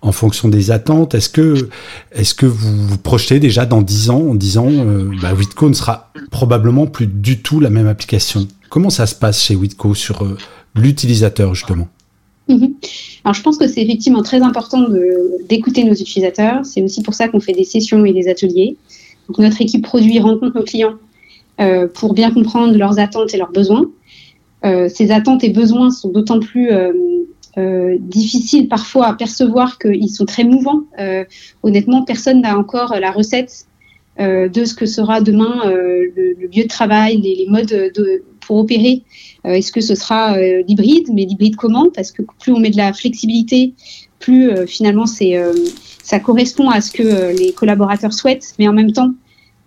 en 0.00 0.12
fonction 0.12 0.48
des 0.48 0.70
attentes? 0.70 1.14
Est-ce 1.14 1.28
que, 1.28 1.68
est 2.12 2.34
que 2.34 2.46
vous 2.46 2.88
vous 2.88 2.98
projetez 2.98 3.38
déjà 3.40 3.66
dans 3.66 3.82
10 3.82 4.10
ans 4.10 4.22
en 4.30 4.34
disant 4.34 4.68
euh, 4.68 5.10
bah, 5.20 5.34
Witco 5.34 5.68
ne 5.68 5.74
sera 5.74 6.12
probablement 6.30 6.86
plus 6.86 7.06
du 7.06 7.38
tout 7.38 7.60
la 7.60 7.70
même 7.70 7.86
application? 7.86 8.46
Comment 8.70 8.90
ça 8.90 9.06
se 9.06 9.14
passe 9.14 9.42
chez 9.42 9.54
Witco 9.54 9.94
sur 9.94 10.22
euh, 10.22 10.36
l'utilisateur, 10.74 11.54
justement? 11.54 11.88
Mhm. 12.48 12.74
Alors, 13.24 13.34
je 13.34 13.42
pense 13.42 13.58
que 13.58 13.68
c'est 13.68 13.82
effectivement 13.82 14.22
très 14.22 14.40
important 14.40 14.86
d'écouter 15.48 15.84
nos 15.84 15.94
utilisateurs. 15.94 16.64
C'est 16.64 16.82
aussi 16.82 17.02
pour 17.02 17.14
ça 17.14 17.28
qu'on 17.28 17.40
fait 17.40 17.52
des 17.52 17.64
sessions 17.64 18.04
et 18.06 18.12
des 18.12 18.28
ateliers. 18.28 18.76
Donc, 19.28 19.38
notre 19.38 19.60
équipe 19.60 19.82
produit 19.82 20.18
rencontre 20.18 20.56
nos 20.56 20.64
clients 20.64 20.94
euh, 21.60 21.88
pour 21.88 22.14
bien 22.14 22.30
comprendre 22.30 22.76
leurs 22.76 23.00
attentes 23.00 23.34
et 23.34 23.36
leurs 23.36 23.50
besoins. 23.50 23.90
Euh, 24.64 24.88
ces 24.88 25.10
attentes 25.10 25.42
et 25.42 25.50
besoins 25.50 25.90
sont 25.90 26.08
d'autant 26.08 26.38
plus 26.38 26.70
euh, 26.70 27.96
difficiles 27.98 28.68
parfois 28.68 29.08
à 29.08 29.14
percevoir 29.14 29.78
qu'ils 29.78 30.10
sont 30.10 30.24
très 30.24 30.44
mouvants. 30.44 30.84
honnêtement, 31.64 32.04
personne 32.04 32.42
n'a 32.42 32.56
encore 32.56 32.94
la 33.00 33.10
recette 33.10 33.66
de 34.20 34.64
ce 34.64 34.74
que 34.74 34.86
sera 34.86 35.20
demain 35.20 35.62
le, 35.64 36.34
lieu 36.52 36.62
de 36.62 36.68
travail, 36.68 37.16
les, 37.16 37.46
modes 37.48 37.66
de, 37.66 38.22
pour 38.40 38.58
opérer. 38.58 39.02
Est-ce 39.42 39.72
que 39.72 39.80
ce 39.80 39.96
sera 39.96 40.38
l'hybride? 40.38 41.08
Mais 41.12 41.24
l'hybride 41.24 41.56
comment? 41.56 41.88
Parce 41.92 42.12
que 42.12 42.22
plus 42.40 42.52
on 42.52 42.60
met 42.60 42.70
de 42.70 42.76
la 42.76 42.92
flexibilité, 42.92 43.74
plus 44.20 44.66
finalement 44.68 45.06
c'est 45.06 45.36
ça 46.04 46.20
correspond 46.20 46.70
à 46.70 46.80
ce 46.80 46.92
que 46.92 47.36
les 47.36 47.52
collaborateurs 47.52 48.12
souhaitent, 48.12 48.54
mais 48.60 48.68
en 48.68 48.72
même 48.72 48.92
temps, 48.92 49.12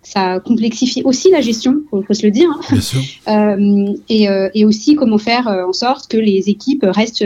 ça 0.02 0.40
complexifie 0.40 1.02
aussi 1.04 1.30
la 1.30 1.40
gestion, 1.40 1.82
il 1.92 2.04
faut 2.04 2.14
se 2.14 2.24
le 2.24 2.32
dire. 2.32 2.48
Hein. 2.50 2.78
Euh, 3.28 3.94
et, 4.08 4.28
euh, 4.28 4.48
et, 4.54 4.64
aussi 4.64 4.94
comment 4.94 5.18
faire 5.18 5.46
euh, 5.46 5.64
en 5.64 5.72
sorte 5.72 6.10
que 6.10 6.16
les 6.16 6.48
équipes 6.48 6.84
restent 6.84 7.24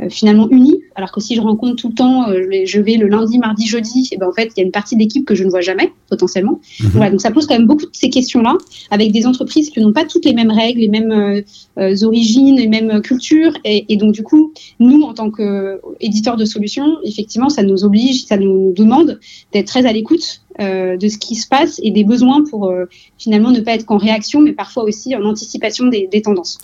euh, 0.00 0.08
finalement 0.10 0.48
unis, 0.50 0.80
alors 0.94 1.10
que 1.10 1.20
si 1.20 1.34
je 1.34 1.40
rencontre 1.40 1.74
tout 1.74 1.88
le 1.88 1.94
temps, 1.94 2.28
euh, 2.28 2.64
je 2.64 2.80
vais 2.80 2.94
le 2.94 3.08
lundi, 3.08 3.38
mardi, 3.38 3.66
jeudi, 3.66 4.08
et 4.12 4.16
ben 4.16 4.28
en 4.28 4.32
fait 4.32 4.52
il 4.56 4.60
y 4.60 4.62
a 4.62 4.64
une 4.64 4.70
partie 4.70 4.94
d'équipe 4.94 5.26
que 5.26 5.34
je 5.34 5.42
ne 5.42 5.50
vois 5.50 5.60
jamais 5.60 5.92
potentiellement. 6.08 6.60
Mhm. 6.80 6.90
Voilà, 6.90 7.10
donc 7.10 7.20
ça 7.20 7.32
pose 7.32 7.46
quand 7.46 7.54
même 7.54 7.66
beaucoup 7.66 7.86
de 7.86 7.90
ces 7.92 8.08
questions-là 8.08 8.56
avec 8.92 9.10
des 9.10 9.26
entreprises 9.26 9.70
qui 9.70 9.80
n'ont 9.80 9.92
pas 9.92 10.04
toutes 10.04 10.24
les 10.24 10.34
mêmes 10.34 10.52
règles, 10.52 10.80
les 10.80 10.88
mêmes 10.88 11.42
euh, 11.78 11.94
origines, 12.02 12.56
les 12.56 12.68
mêmes 12.68 13.02
cultures, 13.02 13.52
et, 13.64 13.86
et, 13.92 13.96
donc 13.96 14.12
du 14.12 14.22
coup 14.22 14.52
nous 14.78 15.02
en 15.02 15.14
tant 15.14 15.32
qu'éditeurs 15.32 16.36
de 16.36 16.44
solutions, 16.44 16.98
effectivement 17.02 17.48
ça 17.48 17.64
nous 17.64 17.84
oblige, 17.84 18.24
ça 18.24 18.36
nous 18.36 18.72
demande 18.76 19.18
d'être 19.52 19.66
très 19.66 19.84
à 19.84 19.92
l'écoute 19.92 20.42
de 20.58 21.08
ce 21.08 21.18
qui 21.18 21.34
se 21.36 21.46
passe 21.46 21.80
et 21.82 21.90
des 21.90 22.04
besoins 22.04 22.44
pour 22.44 22.72
finalement 23.16 23.50
ne 23.50 23.60
pas 23.60 23.72
être 23.72 23.86
qu'en 23.86 23.98
réaction, 23.98 24.40
mais 24.40 24.52
parfois 24.52 24.84
aussi 24.84 25.14
en 25.14 25.24
anticipation 25.24 25.86
des, 25.86 26.08
des 26.10 26.22
tendances. 26.22 26.58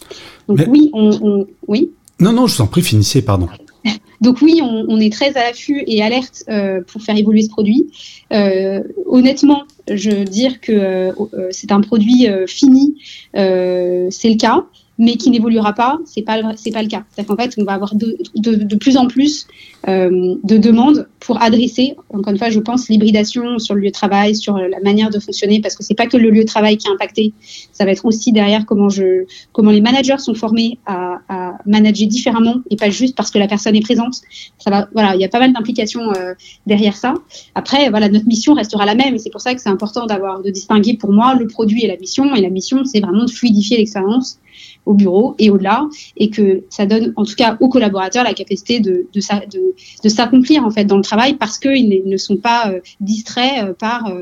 Donc 0.49 0.61
oui, 0.69 0.91
on, 0.93 1.11
on, 1.23 1.47
oui. 1.69 1.91
Non, 2.21 2.33
non, 2.33 2.47
je 2.47 2.57
vous 2.57 2.63
en 2.63 2.67
prie, 2.67 2.83
finissez, 2.83 3.23
pardon. 3.23 3.49
Donc 4.21 4.41
oui, 4.41 4.61
on, 4.63 4.99
est 5.01 5.13
très 5.13 5.37
à 5.37 5.45
l'affût 5.45 5.85
et 5.87 6.03
alerte 6.03 6.45
euh, 6.49 6.81
pour 6.87 7.03
faire 7.03 7.17
évoluer 7.17 7.43
ce 7.43 7.51
produit. 7.51 7.91
Euh, 8.33 8.83
honnêtement, 9.07 9.65
je 9.91 10.11
veux 10.11 10.25
dire 10.25 10.61
que 10.61 10.73
euh, 10.73 11.13
c'est 11.51 11.73
un 11.73 11.81
produit 11.81 12.27
fini, 12.47 12.97
c'est 13.35 14.31
le 14.31 14.37
cas 14.37 14.65
mais 14.99 15.17
qui 15.17 15.31
n'évoluera 15.31 15.73
pas, 15.73 15.99
c'est 16.05 16.23
pas 16.23 16.41
c'est 16.57 16.71
pas 16.71 16.83
le 16.83 16.89
cas. 16.89 17.05
C'est 17.17 17.27
qu'en 17.27 17.37
fait, 17.37 17.55
on 17.59 17.65
va 17.65 17.73
avoir 17.73 17.95
de, 17.95 18.17
de, 18.37 18.55
de 18.55 18.77
plus 18.77 18.97
en 18.97 19.07
plus 19.07 19.47
euh, 19.89 20.37
de 20.43 20.57
demandes 20.57 21.09
pour 21.21 21.43
adresser, 21.43 21.97
encore 22.11 22.33
une 22.33 22.39
fois, 22.39 22.51
je 22.51 22.61
pense, 22.61 22.89
l'hybridation 22.89 23.59
sur 23.59 23.75
le 23.75 23.81
lieu 23.81 23.89
de 23.89 23.93
travail, 23.93 24.37
sur 24.37 24.57
la 24.57 24.81
manière 24.81 25.11
de 25.11 25.19
fonctionner, 25.19 25.61
parce 25.61 25.75
que 25.75 25.83
c'est 25.83 25.95
pas 25.95 26.07
que 26.07 26.17
le 26.17 26.31
lieu 26.31 26.43
de 26.43 26.49
travail 26.49 26.77
qui 26.77 26.87
est 26.87 26.91
impacté, 26.91 27.33
ça 27.73 27.85
va 27.85 27.91
être 27.91 28.05
aussi 28.05 28.31
derrière 28.31 28.67
comment 28.67 28.89
je 28.89 29.25
comment 29.53 29.71
les 29.71 29.81
managers 29.81 30.19
sont 30.19 30.35
formés 30.35 30.79
à, 30.87 31.19
à 31.29 31.59
manager 31.67 32.07
différemment 32.07 32.57
et 32.71 32.77
pas 32.77 32.91
juste 32.91 33.17
parce 33.17 33.31
que 33.31 33.39
la 33.39 33.49
personne 33.49 33.75
est 33.75 33.81
présente. 33.83 34.15
Ça 34.59 34.71
va, 34.71 34.89
voilà, 34.93 35.15
il 35.17 35.21
y 35.21 35.25
a 35.25 35.29
pas 35.29 35.41
mal 35.41 35.53
d'implications 35.53 36.13
euh, 36.13 36.35
derrière 36.67 36.97
ça. 36.97 37.15
Après, 37.55 37.91
voilà, 37.91 38.09
notre 38.09 38.27
mission 38.27 38.55
restera 38.55 38.85
la 38.87 38.95
même, 38.95 39.15
et 39.15 39.19
c'est 39.19 39.31
pour 39.31 39.41
ça 39.41 39.55
que 39.55 39.61
c'est 39.61 39.69
important 39.71 40.07
d'avoir 40.07 40.43
de 40.43 40.51
distinguer 40.51 40.95
pour 40.97 41.13
moi 41.13 41.35
le 41.35 41.47
produit 41.47 41.83
et 41.85 41.89
la 41.89 41.97
mission. 41.97 42.35
Et 42.35 42.41
la 42.41 42.51
mission, 42.51 42.85
c'est 42.85 43.01
vraiment 43.01 43.25
de 43.25 43.31
fluidifier 43.31 43.77
l'expérience 43.79 44.39
au 44.87 44.95
bureau 44.95 45.35
et 45.39 45.51
au-delà, 45.51 45.89
et 46.17 46.31
que 46.31 46.63
ça 46.69 46.87
donne 46.87 47.13
en 47.17 47.25
tout 47.25 47.35
cas 47.35 47.57
aux 47.61 47.69
collaborateurs 47.69 48.25
la 48.25 48.35
capacité 48.35 48.81
de, 48.81 49.07
de, 49.15 50.09
s'accomplir 50.09 50.65
en 50.65 50.71
fait 50.71 50.85
dans 50.85 50.97
le 50.97 51.03
travail 51.03 51.35
parce 51.35 51.59
qu'ils 51.59 52.03
ne 52.05 52.17
sont 52.17 52.37
pas 52.37 52.71
euh, 52.71 52.81
distraits 53.01 53.65
euh, 53.65 53.73
par 53.73 54.13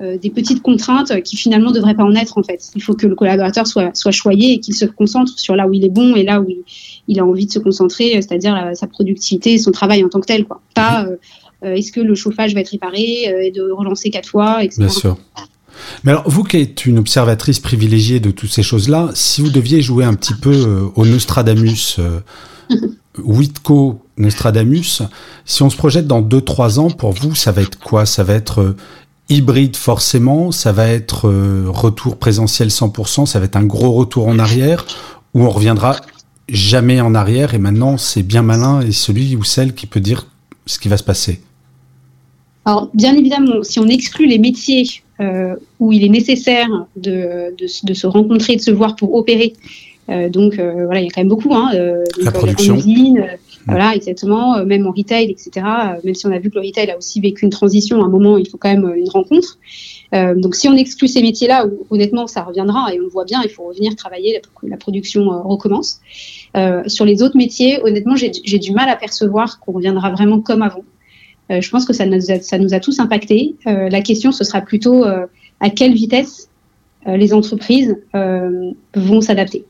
euh, 0.00 0.18
des 0.18 0.30
petites 0.30 0.62
contraintes 0.62 1.22
qui 1.22 1.36
finalement 1.36 1.70
ne 1.70 1.74
devraient 1.74 1.94
pas 1.94 2.04
en 2.04 2.14
être 2.14 2.38
en 2.38 2.42
fait. 2.42 2.70
Il 2.74 2.82
faut 2.82 2.94
que 2.94 3.06
le 3.06 3.14
collaborateur 3.14 3.66
soit, 3.66 3.92
choyé 4.10 4.54
et 4.54 4.60
qu'il 4.60 4.74
se 4.74 4.84
concentre 4.84 5.38
sur 5.38 5.54
là 5.54 5.68
où 5.68 5.74
il 5.74 5.84
est 5.84 5.90
bon 5.90 6.16
et 6.16 6.24
là 6.24 6.40
où 6.40 6.46
il, 7.08 7.20
a 7.20 7.24
envie 7.24 7.46
de 7.46 7.52
se 7.52 7.58
concentrer, 7.58 8.12
c'est-à-dire 8.14 8.70
sa 8.74 8.86
productivité 8.86 9.58
son 9.58 9.70
travail 9.70 10.02
en 10.02 10.08
tant 10.08 10.20
que 10.20 10.26
tel. 10.26 10.44
Quoi. 10.44 10.60
Pas 10.74 11.06
est-ce 11.62 11.92
que 11.92 12.00
le 12.00 12.16
chauffage 12.16 12.54
va 12.54 12.60
être 12.60 12.70
réparé 12.70 13.28
et 13.42 13.52
de 13.52 13.70
relancer 13.70 14.10
quatre 14.10 14.28
fois, 14.28 14.64
etc. 14.64 14.80
Bien 14.80 14.88
sûr. 14.88 15.16
Mais 16.04 16.12
alors, 16.12 16.28
vous 16.28 16.44
qui 16.44 16.58
êtes 16.58 16.86
une 16.86 16.98
observatrice 16.98 17.60
privilégiée 17.60 18.20
de 18.20 18.30
toutes 18.30 18.50
ces 18.50 18.62
choses-là, 18.62 19.10
si 19.14 19.40
vous 19.40 19.50
deviez 19.50 19.82
jouer 19.82 20.04
un 20.04 20.14
petit 20.14 20.34
peu 20.34 20.52
euh, 20.52 20.88
au 20.94 21.06
Nostradamus, 21.06 21.98
euh, 21.98 22.20
Whitco 23.18 24.00
Nostradamus, 24.16 25.02
si 25.44 25.62
on 25.62 25.70
se 25.70 25.76
projette 25.76 26.06
dans 26.06 26.22
2-3 26.22 26.78
ans, 26.78 26.90
pour 26.90 27.12
vous, 27.12 27.34
ça 27.34 27.52
va 27.52 27.62
être 27.62 27.78
quoi? 27.78 28.06
Ça 28.06 28.24
va 28.24 28.34
être 28.34 28.60
euh, 28.60 28.76
hybride 29.28 29.76
forcément, 29.76 30.52
ça 30.52 30.72
va 30.72 30.88
être 30.88 31.28
retour 31.68 32.18
présentiel 32.18 32.68
100%, 32.68 33.26
ça 33.26 33.38
va 33.38 33.46
être 33.46 33.56
un 33.56 33.64
gros 33.64 33.92
retour 33.92 34.26
en 34.26 34.38
arrière, 34.38 34.84
ou 35.32 35.44
on 35.44 35.50
reviendra 35.50 35.96
jamais 36.48 37.00
en 37.00 37.14
arrière 37.14 37.54
et 37.54 37.58
maintenant 37.58 37.96
c'est 37.96 38.22
bien 38.22 38.42
malin 38.42 38.80
et 38.82 38.92
celui 38.92 39.36
ou 39.36 39.44
celle 39.44 39.74
qui 39.74 39.86
peut 39.86 40.00
dire 40.00 40.26
ce 40.66 40.78
qui 40.78 40.88
va 40.88 40.96
se 40.96 41.02
passer? 41.02 41.40
Alors, 42.64 42.90
bien 42.94 43.14
évidemment, 43.16 43.62
si 43.62 43.80
on 43.80 43.88
exclut 43.88 44.26
les 44.26 44.38
métiers 44.38 44.84
euh, 44.86 45.11
où 45.78 45.92
il 45.92 46.04
est 46.04 46.08
nécessaire 46.08 46.86
de, 46.96 47.54
de, 47.56 47.94
se 47.94 48.06
rencontrer, 48.06 48.56
de 48.56 48.60
se 48.60 48.70
voir 48.70 48.96
pour 48.96 49.14
opérer, 49.14 49.54
euh, 50.08 50.28
donc 50.28 50.58
euh, 50.58 50.84
voilà, 50.84 51.00
il 51.00 51.04
y 51.04 51.06
a 51.06 51.10
quand 51.10 51.20
même 51.20 51.28
beaucoup. 51.28 51.54
Hein, 51.54 51.70
la 52.18 52.32
production. 52.32 52.76
Voilà, 53.66 53.94
exactement. 53.94 54.64
même 54.64 54.88
en 54.88 54.90
retail, 54.90 55.30
etc. 55.30 55.64
même 56.02 56.16
si 56.16 56.26
on 56.26 56.32
a 56.32 56.40
vu 56.40 56.50
que 56.50 56.56
le 56.56 56.66
retail 56.66 56.90
a 56.90 56.98
aussi 56.98 57.20
vécu 57.20 57.44
une 57.44 57.50
transition, 57.50 58.02
à 58.02 58.06
un 58.06 58.08
moment, 58.08 58.36
il 58.36 58.48
faut 58.48 58.58
quand 58.58 58.70
même 58.70 58.92
une 58.96 59.08
rencontre. 59.08 59.58
donc, 60.12 60.56
si 60.56 60.68
on 60.68 60.74
exclut 60.74 61.06
ces 61.06 61.22
métiers-là, 61.22 61.66
honnêtement, 61.90 62.26
ça 62.26 62.42
reviendra 62.42 62.92
et 62.92 62.98
on 62.98 63.04
le 63.04 63.08
voit 63.08 63.24
bien, 63.24 63.40
il 63.44 63.50
faut 63.50 63.62
revenir 63.62 63.94
travailler, 63.94 64.32
la, 64.32 64.68
la 64.68 64.76
production 64.76 65.28
recommence. 65.44 66.00
sur 66.88 67.04
les 67.04 67.22
autres 67.22 67.36
métiers, 67.36 67.80
honnêtement, 67.84 68.16
j'ai 68.16 68.58
du 68.58 68.72
mal 68.72 68.88
à 68.88 68.96
percevoir 68.96 69.60
qu'on 69.60 69.72
reviendra 69.72 70.10
vraiment 70.10 70.40
comme 70.40 70.62
avant. 70.62 70.82
Euh, 71.52 71.60
je 71.60 71.70
pense 71.70 71.84
que 71.84 71.92
ça 71.92 72.06
nous 72.06 72.74
a, 72.74 72.80
tous 72.80 72.98
impactés. 72.98 73.54
Euh, 73.66 73.88
la 73.88 74.00
question, 74.00 74.32
ce 74.32 74.44
sera 74.44 74.60
plutôt 74.60 75.04
euh, 75.04 75.26
à 75.60 75.70
quelle 75.70 75.94
vitesse 75.94 76.48
les 77.04 77.34
entreprises 77.34 77.96
vont 78.14 79.20
s'adapter. 79.20 79.64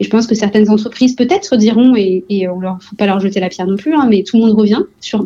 Et 0.00 0.04
je 0.04 0.08
pense 0.08 0.26
que 0.26 0.34
certaines 0.34 0.70
entreprises 0.70 1.14
peut-être 1.14 1.54
diront, 1.56 1.94
et, 1.94 2.24
et 2.30 2.48
on 2.48 2.60
leur 2.60 2.82
faut 2.82 2.96
pas 2.96 3.04
leur 3.04 3.20
jeter 3.20 3.40
la 3.40 3.50
pierre 3.50 3.66
non 3.66 3.76
plus, 3.76 3.94
hein, 3.94 4.06
mais 4.08 4.22
tout 4.22 4.38
le 4.38 4.46
monde 4.46 4.58
revient 4.58 4.80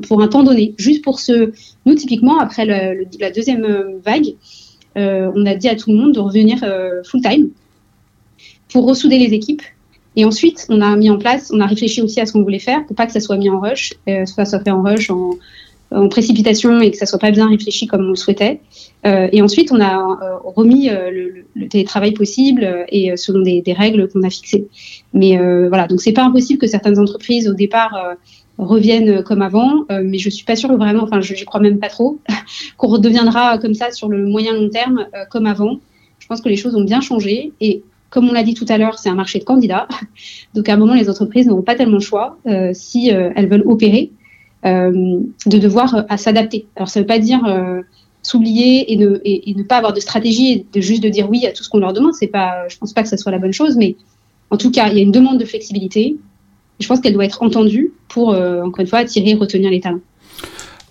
pour 0.09 0.23
un 0.23 0.27
temps 0.27 0.43
donné, 0.43 0.75
juste 0.77 1.05
pour 1.05 1.21
ce. 1.21 1.53
Nous 1.87 1.95
typiquement 1.95 2.41
après 2.41 2.65
la 2.67 3.31
deuxième 3.31 3.65
vague, 4.05 4.35
on 4.97 5.47
a 5.47 5.55
dit 5.55 5.69
à 5.69 5.77
tout 5.77 5.93
le 5.93 5.99
monde 5.99 6.15
de 6.15 6.19
revenir 6.19 6.59
full 7.05 7.21
time 7.21 7.51
pour 8.73 8.89
ressouder 8.89 9.21
les 9.21 9.33
équipes. 9.33 9.63
Et 10.17 10.25
ensuite, 10.25 10.67
on 10.69 10.81
a 10.81 10.97
mis 10.97 11.11
en 11.11 11.19
place, 11.19 11.53
on 11.55 11.61
a 11.61 11.67
réfléchi 11.67 12.03
aussi 12.03 12.21
à 12.21 12.27
ce 12.27 12.33
qu'on 12.33 12.43
voulait 12.43 12.59
faire 12.59 12.85
pour 12.87 12.97
pas 12.97 13.07
que 13.07 13.13
ça 13.13 13.21
soit 13.21 13.37
mis 13.37 13.49
en 13.49 13.61
rush, 13.61 13.93
soit 14.05 14.45
ça 14.45 14.47
soit 14.47 14.65
fait 14.65 14.73
en 14.73 14.83
rush 14.83 15.11
en, 15.11 15.39
en 15.93 16.09
précipitation 16.09 16.81
et 16.81 16.91
que 16.91 16.97
ça 16.97 17.07
soit 17.07 17.19
pas 17.19 17.31
bien 17.31 17.49
réfléchi 17.49 17.87
comme 17.87 18.07
on 18.07 18.11
le 18.11 18.17
souhaitait. 18.17 18.61
Euh, 19.07 19.29
et 19.33 19.43
ensuite, 19.43 19.73
on 19.73 19.81
a 19.81 19.99
euh, 19.99 20.37
remis 20.45 20.89
euh, 20.89 21.11
le, 21.11 21.45
le, 21.55 21.69
télétravail 21.69 22.13
possible 22.13 22.65
euh, 22.65 22.85
et 22.89 23.17
selon 23.17 23.41
des, 23.41 23.61
des 23.61 23.73
règles 23.73 24.09
qu'on 24.09 24.23
a 24.23 24.31
fixées. 24.31 24.69
Mais 25.15 25.37
voilà, 25.69 25.87
donc 25.87 26.01
c'est 26.01 26.13
pas 26.13 26.25
impossible 26.25 26.61
que 26.61 26.67
certaines 26.67 26.99
entreprises 26.99 27.49
au 27.49 27.55
départ 27.55 28.17
reviennent 28.59 29.23
comme 29.25 29.43
avant, 29.43 29.85
mais 29.91 30.19
je 30.19 30.31
suis 30.31 30.45
pas 30.45 30.55
sûre 30.55 30.73
vraiment, 30.77 31.03
enfin, 31.03 31.21
je, 31.21 31.45
crois 31.45 31.61
même 31.61 31.79
pas 31.79 31.89
trop 31.89 32.19
qu'on 32.77 32.89
redeviendra 32.89 33.59
comme 33.59 33.75
ça 33.75 33.91
sur 33.91 34.09
le 34.09 34.25
moyen 34.27 34.55
long 34.55 34.69
terme 34.69 35.07
comme 35.31 35.47
avant. 35.47 35.81
Je 36.21 36.27
pense 36.29 36.41
que 36.41 36.49
les 36.49 36.57
choses 36.57 36.77
ont 36.77 36.85
bien 36.85 37.01
changé 37.01 37.53
et 37.61 37.83
comme 38.11 38.29
on 38.29 38.33
l'a 38.33 38.45
dit 38.45 38.55
tout 38.55 38.67
à 38.69 38.79
l'heure, 38.79 38.99
c'est 38.99 39.09
un 39.09 39.15
marché 39.15 39.41
de 39.41 39.45
candidats. 39.45 39.89
Donc 40.55 40.69
à 40.69 40.75
un 40.75 40.77
moment, 40.77 40.95
les 40.95 41.11
entreprises 41.11 41.47
n'auront 41.47 41.63
pas 41.63 41.75
tellement 41.75 41.95
le 41.95 42.01
choix 42.01 42.39
si 42.73 43.09
elles 43.09 43.49
veulent 43.49 43.67
opérer 43.67 44.13
euh, 44.13 44.20
de 44.65 45.59
devoir 45.59 45.95
euh, 45.95 46.03
à 46.09 46.17
s'adapter. 46.17 46.67
Alors 46.77 46.89
ça 46.89 47.01
ne 47.01 47.05
veut 47.05 47.07
pas 47.07 47.19
dire 47.19 47.45
euh, 47.47 47.81
s'oublier 48.23 48.93
et 48.93 48.97
ne, 48.97 49.21
et, 49.25 49.55
ne 49.57 49.63
pas 49.63 49.79
avoir 49.79 49.93
de 49.93 50.01
stratégie 50.01 50.53
et 50.53 50.67
de 50.73 50.81
juste 50.81 51.03
de 51.03 51.09
dire 51.09 51.29
oui 51.31 51.47
à 51.47 51.53
tout 51.53 51.65
ce 51.65 51.71
qu'on 51.71 51.79
leur 51.79 51.93
demande. 51.93 52.15
C'est 52.15 52.27
pas, 52.27 52.69
je 52.69 52.77
pense 52.77 52.93
pas 52.93 53.03
que 53.03 53.09
ça 53.09 53.17
soit 53.17 53.33
la 53.33 53.39
bonne 53.39 53.53
chose, 53.53 53.77
mais 53.77 53.97
en 54.51 54.57
tout 54.57 54.71
cas, 54.71 54.89
il 54.89 54.97
y 54.97 55.01
a 55.01 55.03
une 55.03 55.13
demande 55.13 55.39
de 55.39 55.45
flexibilité. 55.45 56.17
Je 56.81 56.87
pense 56.87 57.01
qu'elle 57.01 57.13
doit 57.13 57.25
être 57.25 57.43
entendue 57.43 57.93
pour, 58.09 58.29
encore 58.31 58.81
une 58.81 58.87
fois, 58.87 59.01
attirer 59.01 59.31
et 59.31 59.35
retenir 59.35 59.71
les 59.71 59.81
talents. 59.81 60.01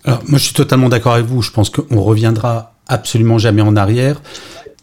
Alors, 0.05 0.21
moi, 0.27 0.37
je 0.37 0.45
suis 0.45 0.53
totalement 0.53 0.87
d'accord 0.87 1.13
avec 1.13 1.25
vous. 1.25 1.41
Je 1.41 1.51
pense 1.51 1.69
qu'on 1.69 2.01
reviendra 2.01 2.75
absolument 2.87 3.37
jamais 3.37 3.61
en 3.61 3.75
arrière. 3.75 4.21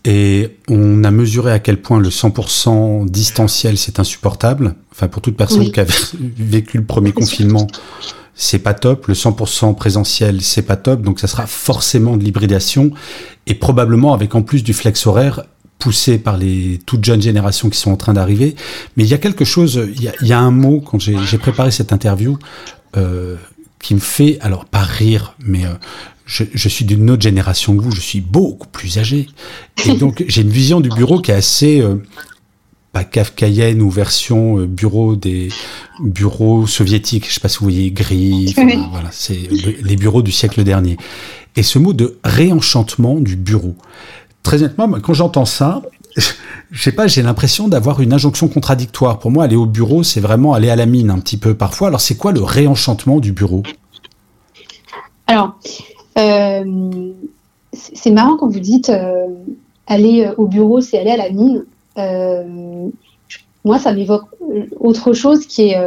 Et 0.09 0.57
on 0.69 1.03
a 1.03 1.11
mesuré 1.11 1.51
à 1.51 1.59
quel 1.59 1.83
point 1.83 1.99
le 1.99 2.11
100% 2.11 3.09
distanciel, 3.09 3.77
c'est 3.77 3.99
insupportable. 3.99 4.77
Enfin, 4.93 5.09
pour 5.09 5.21
toute 5.21 5.37
personne 5.37 5.71
qui 5.73 5.81
a 5.81 5.87
vécu 6.39 6.79
le 6.79 6.85
premier 6.85 7.11
confinement, 7.13 7.67
c'est 8.37 8.61
pas 8.61 8.73
top. 8.73 9.09
Le 9.09 9.15
100% 9.15 9.75
présentiel, 9.75 10.43
c'est 10.43 10.63
pas 10.63 10.77
top. 10.77 11.03
Donc 11.03 11.19
ça 11.19 11.27
sera 11.27 11.49
forcément 11.49 12.17
de 12.17 12.23
l'hybridation 12.23 12.93
et 13.49 13.55
probablement 13.55 14.15
avec 14.15 14.37
en 14.37 14.43
plus 14.43 14.63
du 14.63 14.75
flex 14.75 15.09
horaire 15.09 15.43
poussé 15.81 16.19
par 16.19 16.37
les 16.37 16.79
toutes 16.87 17.05
jeunes 17.05 17.21
générations 17.21 17.69
qui 17.69 17.79
sont 17.79 17.91
en 17.91 17.97
train 17.97 18.15
d'arriver. 18.15 18.55
Mais 18.97 19.03
il 19.03 19.11
y 19.11 19.15
a 19.15 19.19
quelque 19.19 19.45
chose, 19.45 19.89
il 19.97 20.29
y 20.29 20.33
a, 20.33 20.39
un 20.39 20.53
mot 20.53 20.81
quand 20.81 21.01
j'ai 21.01 21.39
préparé 21.39 21.73
cette 21.73 21.93
interview 21.93 22.39
euh, 22.97 23.37
qui 23.81 23.95
me 23.95 24.01
fait, 24.01 24.39
alors 24.41 24.67
pas 24.67 24.83
rire, 24.83 25.35
mais 25.41 25.67
euh, 25.67 25.75
je, 26.27 26.45
je, 26.53 26.69
suis 26.69 26.85
d'une 26.85 27.09
autre 27.11 27.23
génération 27.23 27.77
que 27.77 27.83
vous, 27.83 27.93
je 27.93 28.01
suis 28.01 28.21
beaucoup 28.21 28.69
plus 28.69 28.99
âgé. 28.99 29.29
Et 29.87 29.93
donc 29.97 30.25
j'ai 30.29 30.43
une 30.43 30.51
vision 30.51 30.81
du 30.81 30.91
bureau 30.91 31.21
qui 31.21 31.31
est 31.31 31.35
assez... 31.35 31.81
Euh, 31.81 31.97
pas 32.93 33.05
kafkaïenne 33.05 33.83
ou 33.83 33.91
version 33.91 34.59
euh, 34.59 34.67
bureau 34.67 35.17
des 35.17 35.49
bureaux 36.01 36.67
soviétiques. 36.67 37.29
Je 37.29 37.35
sais 37.35 37.41
pas 37.41 37.49
si 37.49 37.59
vous 37.59 37.67
voyez 37.67 37.91
gris. 37.91 38.55
Voilà, 38.91 39.11
c'est 39.11 39.39
les 39.83 39.97
bureaux 39.97 40.23
du 40.23 40.33
siècle 40.33 40.65
dernier. 40.65 40.97
et 41.57 41.63
ce 41.63 41.79
mot 41.79 41.93
de 41.93 42.19
réenchantement 42.25 43.17
du 43.17 43.37
bureau. 43.37 43.75
Très 44.43 44.63
honnêtement, 44.63 44.89
quand 45.01 45.13
j'entends 45.13 45.45
ça, 45.45 45.83
je 46.71 46.83
sais 46.83 46.93
pas, 46.93 47.07
j'ai 47.07 47.23
l'impression 47.23 47.69
d'avoir 47.69 48.01
une 48.01 48.13
injonction 48.13 48.49
contradictoire. 48.49 49.19
Pour 49.19 49.31
moi, 49.31 49.45
aller 49.45 49.57
au 49.57 49.67
bureau, 49.67 50.03
c'est 50.03 50.21
vraiment 50.21 50.55
aller 50.55 50.71
à 50.71 50.77
la 50.77 50.87
mine 50.87 51.11
un 51.11 51.19
petit 51.19 51.37
peu 51.37 51.55
parfois. 51.55 51.89
Alors, 51.89 52.01
c'est 52.01 52.17
quoi 52.17 52.33
le 52.33 52.43
réenchantement 52.43 53.21
du 53.21 53.33
bureau? 53.33 53.63
Alors, 55.27 55.59
euh, 55.67 55.96
c'est 57.73 58.11
marrant 58.11 58.37
quand 58.37 58.49
vous 58.49 58.61
dites 58.61 58.89
euh, 58.89 59.27
aller 59.87 60.29
au 60.39 60.47
bureau, 60.47 60.81
c'est 60.81 60.99
aller 60.99 61.11
à 61.11 61.17
la 61.17 61.31
mine. 61.31 61.65
Euh, 61.99 62.89
moi, 63.65 63.79
ça 63.79 63.93
m'évoque 63.93 64.25
autre 64.79 65.13
chose 65.13 65.47
qui 65.47 65.71
est, 65.71 65.79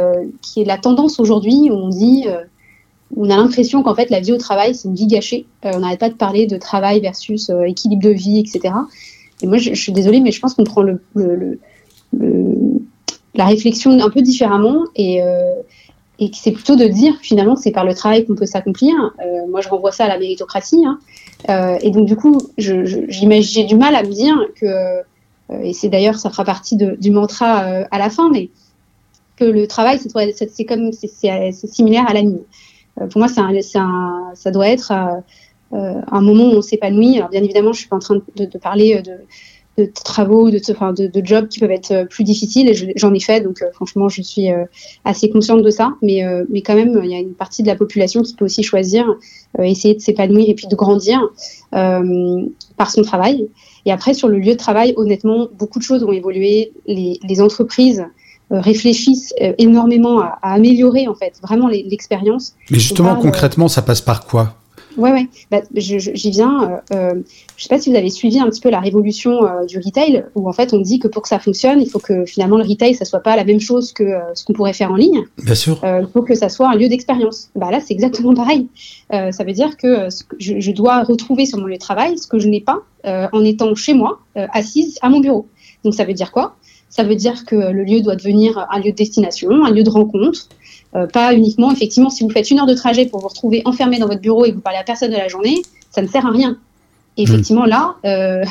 qui 0.42 0.60
est 0.60 0.64
la 0.64 0.76
tendance 0.76 1.18
aujourd'hui 1.18 1.70
où 1.70 1.74
on 1.74 1.88
dit, 1.88 2.26
on 3.16 3.30
a 3.30 3.36
l'impression 3.36 3.82
qu'en 3.82 3.94
fait, 3.94 4.10
la 4.10 4.20
vie 4.20 4.32
au 4.32 4.36
travail, 4.36 4.74
c'est 4.74 4.86
une 4.86 4.94
vie 4.94 5.06
gâchée. 5.06 5.46
on 5.64 5.78
n'arrête 5.78 5.98
pas 5.98 6.10
de 6.10 6.14
parler 6.14 6.46
de 6.46 6.58
travail 6.58 7.00
versus 7.00 7.50
équilibre 7.66 8.02
de 8.02 8.10
vie, 8.10 8.38
etc. 8.38 8.74
Et 9.42 9.46
moi, 9.46 9.56
je, 9.56 9.72
suis 9.72 9.92
désolée, 9.92 10.20
mais 10.20 10.30
je 10.30 10.40
pense 10.40 10.52
qu'on 10.52 10.64
prend 10.64 10.84
la 13.34 13.46
réflexion 13.46 13.98
un 13.98 14.10
peu 14.10 14.22
différemment 14.22 14.84
et, 14.94 15.22
euh, 15.22 15.54
et 16.20 16.30
c'est 16.34 16.52
plutôt 16.52 16.76
de 16.76 16.84
dire 16.84 17.14
finalement 17.22 17.54
que 17.54 17.62
c'est 17.62 17.70
par 17.70 17.84
le 17.84 17.94
travail 17.94 18.26
qu'on 18.26 18.34
peut 18.34 18.46
s'accomplir. 18.46 18.94
Euh, 19.20 19.46
moi, 19.48 19.60
je 19.60 19.68
renvoie 19.68 19.90
ça 19.90 20.04
à 20.04 20.08
la 20.08 20.18
méritocratie. 20.18 20.84
Hein. 20.86 20.98
Euh, 21.48 21.78
et 21.82 21.90
donc, 21.90 22.06
du 22.06 22.14
coup, 22.14 22.38
j'ai 22.58 23.64
du 23.64 23.76
mal 23.76 23.94
à 23.96 24.02
me 24.02 24.12
dire 24.12 24.36
que, 24.60 25.00
et 25.62 25.72
c'est 25.72 25.88
d'ailleurs, 25.88 26.16
ça 26.16 26.30
fera 26.30 26.44
partie 26.44 26.76
du 26.76 27.10
mantra 27.10 27.58
à 27.90 27.98
la 27.98 28.10
fin, 28.10 28.30
mais 28.30 28.50
que 29.36 29.44
le 29.44 29.66
travail, 29.66 29.98
c'est 29.98 30.64
comme 30.64 30.92
c'est 30.92 31.52
similaire 31.52 32.04
à 32.08 32.12
la 32.12 32.22
mine. 32.22 32.40
pour 32.96 33.18
moi, 33.18 33.28
un, 33.36 33.54
un, 33.74 34.30
ça 34.34 34.50
doit 34.50 34.68
être 34.68 34.92
euh, 35.72 36.00
un 36.10 36.20
moment 36.20 36.44
où 36.44 36.56
on 36.56 36.62
s'épanouit. 36.62 37.18
Alors 37.18 37.30
bien 37.30 37.42
évidemment, 37.42 37.72
je 37.72 37.80
suis 37.80 37.88
pas 37.88 37.96
en 37.96 38.00
train 38.00 38.20
de, 38.36 38.58
parler 38.58 38.96
euh, 38.96 39.02
de, 39.02 39.12
de 39.86 39.92
travaux, 39.92 40.50
de, 40.50 40.60
enfin, 40.70 40.92
de, 40.92 41.06
de, 41.06 41.24
jobs 41.24 41.48
qui 41.48 41.60
peuvent 41.60 41.70
être 41.70 41.90
euh, 41.90 42.04
plus 42.04 42.24
difficiles 42.24 42.68
et 42.68 42.92
j'en 42.96 43.12
ai 43.14 43.20
fait, 43.20 43.40
donc 43.40 43.64
franchement, 43.72 44.08
je 44.08 44.22
suis 44.22 44.48
assez 45.04 45.30
consciente 45.30 45.62
de 45.62 45.70
ça. 45.70 45.94
Mais, 46.02 46.22
mais 46.48 46.62
quand 46.62 46.74
même, 46.74 47.00
il 47.02 47.10
y 47.10 47.14
a 47.14 47.18
une 47.18 47.34
partie 47.34 47.62
de 47.62 47.68
la 47.68 47.76
population 47.76 48.22
qui 48.22 48.34
peut 48.34 48.44
aussi 48.44 48.62
choisir, 48.62 49.06
essayer 49.58 49.94
de 49.94 50.00
s'épanouir 50.00 50.48
et 50.48 50.54
puis 50.54 50.66
de 50.66 50.76
grandir 50.76 51.20
par 51.70 52.90
son 52.90 53.02
travail. 53.02 53.48
Et 53.86 53.92
après, 53.92 54.14
sur 54.14 54.28
le 54.28 54.38
lieu 54.38 54.52
de 54.52 54.58
travail, 54.58 54.94
honnêtement, 54.96 55.48
beaucoup 55.58 55.78
de 55.78 55.84
choses 55.84 56.04
ont 56.04 56.12
évolué. 56.12 56.72
Les, 56.86 57.18
les 57.26 57.40
entreprises 57.40 58.04
réfléchissent 58.50 59.34
énormément 59.58 60.20
à, 60.20 60.38
améliorer 60.42 61.08
en 61.08 61.14
fait 61.14 61.34
vraiment 61.42 61.68
l'expérience. 61.68 62.54
Mais 62.70 62.78
justement, 62.78 63.16
concrètement, 63.16 63.68
ça 63.68 63.82
passe 63.82 64.00
par 64.00 64.26
quoi? 64.26 64.54
Ouais, 64.96 65.12
ouais. 65.12 65.28
Bah, 65.50 65.62
j'y 65.74 66.30
viens. 66.30 66.82
Euh, 66.92 66.96
euh, 66.96 67.10
je 67.12 67.16
ne 67.16 67.22
sais 67.62 67.68
pas 67.68 67.78
si 67.78 67.90
vous 67.90 67.96
avez 67.96 68.10
suivi 68.10 68.38
un 68.40 68.48
petit 68.48 68.60
peu 68.60 68.70
la 68.70 68.80
révolution 68.80 69.44
euh, 69.44 69.64
du 69.64 69.78
retail, 69.78 70.24
où 70.34 70.48
en 70.48 70.52
fait 70.52 70.72
on 70.72 70.80
dit 70.80 70.98
que 70.98 71.08
pour 71.08 71.22
que 71.22 71.28
ça 71.28 71.38
fonctionne, 71.38 71.80
il 71.80 71.88
faut 71.88 71.98
que 71.98 72.24
finalement 72.24 72.56
le 72.56 72.64
retail, 72.64 72.94
ça 72.94 73.04
soit 73.04 73.20
pas 73.20 73.36
la 73.36 73.44
même 73.44 73.60
chose 73.60 73.92
que 73.92 74.04
ce 74.34 74.44
qu'on 74.44 74.52
pourrait 74.52 74.72
faire 74.72 74.90
en 74.90 74.96
ligne. 74.96 75.24
Bien 75.42 75.54
sûr. 75.54 75.80
il 75.84 76.08
faut 76.12 76.22
que 76.22 76.34
ça 76.34 76.48
soit 76.48 76.70
un 76.70 76.76
lieu 76.76 76.88
d'expérience. 76.88 77.50
Bah, 77.54 77.70
là, 77.70 77.80
c'est 77.80 77.94
exactement 77.94 78.34
pareil. 78.34 78.68
ça 79.10 79.44
veut 79.44 79.52
dire 79.52 79.76
que, 79.76 80.08
je, 80.38 80.60
je, 80.60 80.72
dois 80.72 81.02
retrouver 81.02 81.46
sur 81.46 81.58
mon 81.58 81.66
lieu 81.66 81.74
de 81.74 81.78
travail 81.78 82.18
ce 82.18 82.26
que 82.26 82.38
je 82.38 82.48
n'ai 82.48 82.60
pas 82.60 82.80
en 83.04 83.44
étant 83.44 83.74
chez 83.74 83.94
moi, 83.94 84.20
assise 84.34 84.98
à 85.02 85.08
mon 85.08 85.20
bureau. 85.20 85.46
Donc 85.84 85.94
ça 85.94 86.04
veut 86.04 86.14
dire 86.14 86.32
quoi? 86.32 86.56
Ça 86.88 87.04
veut 87.04 87.14
dire 87.14 87.44
que 87.44 87.54
le 87.54 87.84
lieu 87.84 88.00
doit 88.00 88.16
devenir 88.16 88.66
un 88.70 88.80
lieu 88.80 88.90
de 88.90 88.96
destination, 88.96 89.64
un 89.64 89.70
lieu 89.70 89.84
de 89.84 89.90
rencontre. 89.90 90.48
Euh, 90.96 91.06
pas 91.06 91.32
uniquement, 91.34 91.70
effectivement, 91.70 92.10
si 92.10 92.24
vous 92.24 92.30
faites 92.30 92.50
une 92.50 92.58
heure 92.58 92.66
de 92.66 92.74
trajet 92.74 93.06
pour 93.06 93.20
vous 93.20 93.28
retrouver 93.28 93.62
enfermé 93.64 93.98
dans 93.98 94.08
votre 94.08 94.20
bureau 94.20 94.44
et 94.44 94.50
que 94.50 94.56
vous 94.56 94.60
parlez 94.60 94.78
à 94.78 94.84
personne 94.84 95.10
de 95.10 95.16
la 95.16 95.28
journée, 95.28 95.62
ça 95.90 96.02
ne 96.02 96.08
sert 96.08 96.26
à 96.26 96.30
rien. 96.30 96.58
Et 97.16 97.22
effectivement, 97.22 97.64
là, 97.64 97.96
euh, 98.04 98.44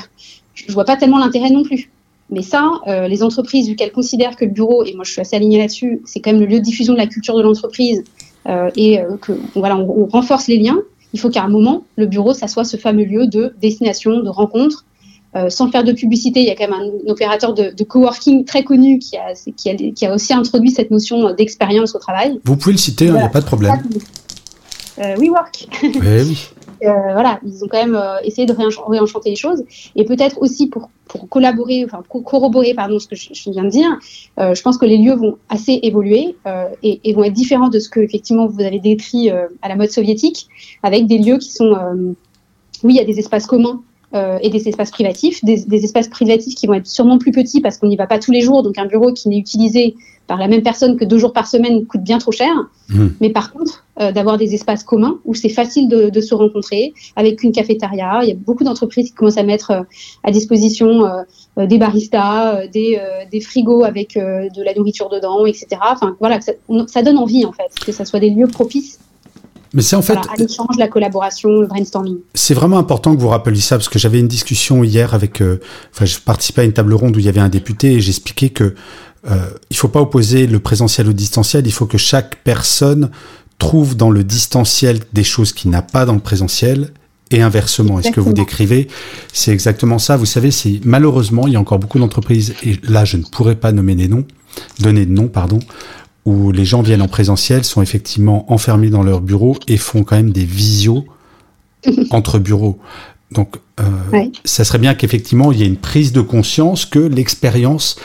je 0.54 0.72
vois 0.72 0.86
pas 0.86 0.96
tellement 0.96 1.18
l'intérêt 1.18 1.50
non 1.50 1.64
plus. 1.64 1.90
Mais 2.30 2.42
ça, 2.42 2.72
euh, 2.88 3.08
les 3.08 3.24
entreprises, 3.24 3.68
vu 3.68 3.76
qu'elles 3.76 3.92
considèrent 3.92 4.36
que 4.36 4.46
le 4.46 4.52
bureau, 4.52 4.84
et 4.86 4.94
moi 4.94 5.04
je 5.04 5.12
suis 5.12 5.22
assez 5.22 5.36
alignée 5.36 5.58
là-dessus, 5.58 6.02
c'est 6.06 6.20
quand 6.20 6.32
même 6.32 6.40
le 6.40 6.46
lieu 6.46 6.60
de 6.60 6.64
diffusion 6.64 6.94
de 6.94 7.00
la 7.00 7.08
culture 7.08 7.36
de 7.36 7.42
l'entreprise, 7.42 8.04
et 8.76 9.00
que 9.22 9.34
voilà, 9.54 9.78
on, 9.78 10.08
renforce 10.08 10.48
les 10.48 10.58
liens, 10.58 10.80
il 11.14 11.20
faut 11.20 11.30
qu'à 11.30 11.44
un 11.44 11.50
moment, 11.50 11.84
le 11.98 12.08
bureau, 12.08 12.34
ça 12.34 12.48
soit 12.48 12.64
ce 12.64 12.78
fameux 12.78 13.04
lieu 13.04 13.28
de 13.28 13.54
destination, 13.62 14.22
de 14.22 14.30
rencontre, 14.30 14.86
euh, 15.36 15.50
sans 15.50 15.70
faire 15.70 15.84
de 15.84 15.92
publicité, 15.94 16.40
il 16.40 16.48
y 16.48 16.50
a 16.50 16.56
quand 16.56 16.68
même 16.70 16.92
un, 17.08 17.12
opérateur 17.12 17.54
de, 17.54 17.72
de, 17.76 17.84
coworking 17.84 18.46
très 18.46 18.64
connu 18.64 19.00
qui 19.00 19.16
a, 19.18 19.34
qui, 19.56 19.70
a, 19.70 19.76
qui 19.76 20.06
a, 20.06 20.14
aussi 20.14 20.34
introduit 20.34 20.72
cette 20.72 20.90
notion 20.90 21.34
d'expérience 21.34 21.96
au 21.96 22.00
travail. 22.00 22.40
Vous 22.46 22.58
pouvez 22.58 22.74
le 22.74 22.80
citer, 22.80 23.06
il 23.06 23.14
n'y 23.14 23.20
a 23.20 23.30
pas 23.30 23.42
de 23.42 23.46
problème. 23.46 23.82
Euh, 25.00 25.16
WeWork. 25.16 25.68
Oui, 25.84 25.92
oui. 26.02 26.48
Euh, 26.82 27.12
voilà, 27.12 27.42
ils 27.46 27.62
ont 27.62 27.68
quand 27.68 27.86
même 27.86 27.98
euh, 27.98 28.22
essayé 28.24 28.48
de 28.48 28.54
réenchanter 28.54 29.30
les 29.30 29.36
choses. 29.36 29.66
Et 29.98 30.06
peut-être 30.06 30.42
aussi 30.42 30.68
pour, 30.68 30.90
pour 31.10 31.28
collaborer, 31.28 31.84
enfin 31.84 32.02
pour 32.08 32.24
corroborer 32.24 32.74
pardon, 32.74 33.00
ce 33.00 33.08
que 33.10 33.18
je, 33.18 33.52
viens 33.52 33.66
de 33.66 33.70
dire, 33.70 34.00
je 34.38 34.62
pense 34.62 34.78
que 34.78 34.86
les 34.86 34.98
lieux 34.98 35.16
vont 35.16 35.38
assez 35.50 35.78
évoluer 35.84 36.38
et, 36.82 37.02
et, 37.04 37.14
vont 37.14 37.26
être 37.26 37.34
différents 37.34 37.68
de 37.68 37.80
ce 37.80 37.90
que 37.90 38.00
effectivement 38.00 38.48
vous 38.48 38.62
avez 38.62 38.80
décrit 38.80 39.30
à 39.30 39.68
la 39.68 39.76
mode 39.76 39.90
soviétique, 39.90 40.48
avec 40.82 41.06
des 41.06 41.18
lieux 41.18 41.38
qui 41.38 41.52
sont, 41.52 41.76
oui, 42.86 42.94
il 42.94 42.96
y 42.96 43.02
a 43.02 43.04
des 43.04 43.20
espaces 43.20 43.46
communs 43.46 43.82
euh, 44.16 44.40
et 44.42 44.50
des 44.50 44.68
espaces 44.68 44.92
privatifs, 44.92 45.44
des, 45.44 45.64
des, 45.66 45.84
espaces 45.84 46.08
privatifs 46.08 46.56
qui 46.56 46.68
vont 46.68 46.74
être 46.74 46.88
sûrement 46.88 47.18
plus 47.18 47.32
petits 47.32 47.62
parce 47.62 47.78
qu'on 47.78 47.88
n'y 47.88 47.96
va 47.96 48.08
pas 48.08 48.20
tous 48.20 48.32
les 48.32 48.42
jours, 48.42 48.64
donc 48.64 48.78
un 48.78 48.86
bureau 48.86 49.14
qui 49.14 49.30
n'est 49.30 49.38
utilisé 49.38 49.96
par 50.30 50.38
la 50.38 50.48
même 50.48 50.62
personne 50.62 50.96
que 50.96 51.06
deux 51.06 51.18
jours 51.18 51.34
par 51.34 51.48
semaine 51.48 51.86
coûte 51.88 52.04
bien 52.04 52.20
trop 52.20 52.32
cher. 52.32 52.54
Mmh. 52.90 53.08
Mais 53.20 53.30
par 53.32 53.52
contre, 53.52 53.84
euh, 54.00 54.12
d'avoir 54.14 54.38
des 54.38 54.54
espaces 54.54 54.84
communs 54.84 55.20
où 55.26 55.34
c'est 55.34 55.50
facile 55.50 55.90
de, 55.90 56.10
de, 56.10 56.22
se 56.22 56.34
rencontrer 56.34 56.94
avec 57.16 57.44
une 57.44 57.52
cafétéria. 57.52 58.20
Il 58.22 58.30
y 58.30 58.32
a 58.32 58.36
beaucoup 58.36 58.64
d'entreprises 58.64 59.10
qui 59.10 59.14
commencent 59.14 59.38
à 59.38 59.44
mettre 59.44 59.72
euh, 59.72 59.82
à 60.24 60.32
disposition 60.32 61.06
euh, 61.06 61.66
des 61.66 61.78
baristas, 61.78 62.68
des, 62.68 63.02
des, 63.30 63.42
frigos 63.42 63.84
avec 63.84 64.16
de 64.16 64.64
la 64.64 64.74
nourriture 64.74 65.10
dedans, 65.10 65.46
etc. 65.46 65.68
Enfin 65.92 66.16
voilà, 66.20 66.40
ça, 66.40 66.54
ça 66.88 67.02
donne 67.02 67.18
envie 67.18 67.44
en 67.44 67.52
fait 67.52 67.74
que 67.86 67.92
ça 67.92 68.06
soit 68.06 68.20
des 68.20 68.30
lieux 68.30 68.48
propices 68.48 69.00
mais 69.74 69.82
c'est 69.82 69.96
en 69.96 70.02
fait. 70.02 70.18
l'échange, 70.38 70.78
la 70.78 70.88
collaboration, 70.88 71.62
le 71.62 71.68
brainstorming. 71.68 72.18
C'est 72.34 72.54
vraiment 72.54 72.78
important 72.78 73.16
que 73.16 73.22
vous 73.22 73.28
rappeliez 73.28 73.62
ça, 73.62 73.78
parce 73.78 73.90
que 73.90 74.00
j'avais 74.00 74.20
une 74.20 74.28
discussion 74.28 74.84
hier 74.84 75.14
avec. 75.14 75.42
Euh, 75.42 75.60
enfin, 75.94 76.06
je 76.06 76.18
participais 76.20 76.62
à 76.62 76.66
une 76.66 76.74
table 76.74 76.94
ronde 76.94 77.16
où 77.16 77.20
il 77.20 77.26
y 77.26 77.30
avait 77.30 77.40
un 77.40 77.50
député 77.50 77.94
et 77.94 78.02
j'expliquais 78.02 78.50
que 78.50 78.76
euh, 79.30 79.50
il 79.70 79.76
faut 79.76 79.90
pas 79.90 80.02
opposer 80.02 80.48
le 80.48 80.60
présentiel 80.60 81.08
au 81.08 81.14
distanciel, 81.14 81.68
il 81.68 81.74
faut 81.74 81.86
que 81.86 81.98
chaque 81.98 82.38
personne 82.44 83.10
trouve 83.58 83.98
dans 83.98 84.10
le 84.10 84.24
distanciel 84.24 85.00
des 85.12 85.26
choses 85.26 85.52
qu'il 85.52 85.70
n'a 85.70 85.82
pas 85.82 86.06
dans 86.06 86.14
le 86.14 86.22
présentiel 86.22 86.92
et 87.32 87.42
inversement. 87.42 88.00
est 88.00 88.04
ce 88.04 88.12
que 88.12 88.22
vous 88.22 88.34
décrivez, 88.34 88.88
c'est 89.34 89.52
exactement 89.52 90.00
ça. 90.00 90.18
Vous 90.18 90.26
savez, 90.26 90.52
c'est 90.52 90.80
malheureusement, 90.84 91.46
il 91.48 91.54
y 91.54 91.56
a 91.58 91.60
encore 91.60 91.78
beaucoup 91.78 92.00
d'entreprises, 92.00 92.56
et 92.64 92.80
là, 92.84 93.06
je 93.06 93.18
ne 93.18 93.24
pourrais 93.24 93.56
pas 93.56 93.72
nommer 93.72 93.96
des 93.96 94.08
noms, 94.08 94.26
donner 94.80 95.06
de 95.06 95.12
noms, 95.12 95.28
pardon, 95.28 95.60
où 96.26 96.52
les 96.52 96.66
gens 96.66 96.82
viennent 96.82 97.02
en 97.02 97.08
présentiel, 97.08 97.64
sont 97.64 97.82
effectivement 97.82 98.52
enfermés 98.52 98.90
dans 98.90 99.04
leur 99.04 99.22
bureau 99.22 99.58
et 99.68 99.78
font 99.78 100.04
quand 100.04 100.16
même 100.16 100.32
des 100.32 100.46
visios 100.46 101.06
entre 102.12 102.40
bureaux. 102.40 102.80
Donc, 103.32 103.58
euh, 103.80 104.26
ça 104.44 104.64
serait 104.64 104.80
bien 104.80 104.96
qu'effectivement 104.96 105.52
il 105.52 105.60
y 105.60 105.64
ait 105.64 105.68
une 105.68 105.78
prise 105.78 106.12
de 106.12 106.22
conscience 106.22 106.86
que 106.86 107.00
l'expérience, 107.00 107.98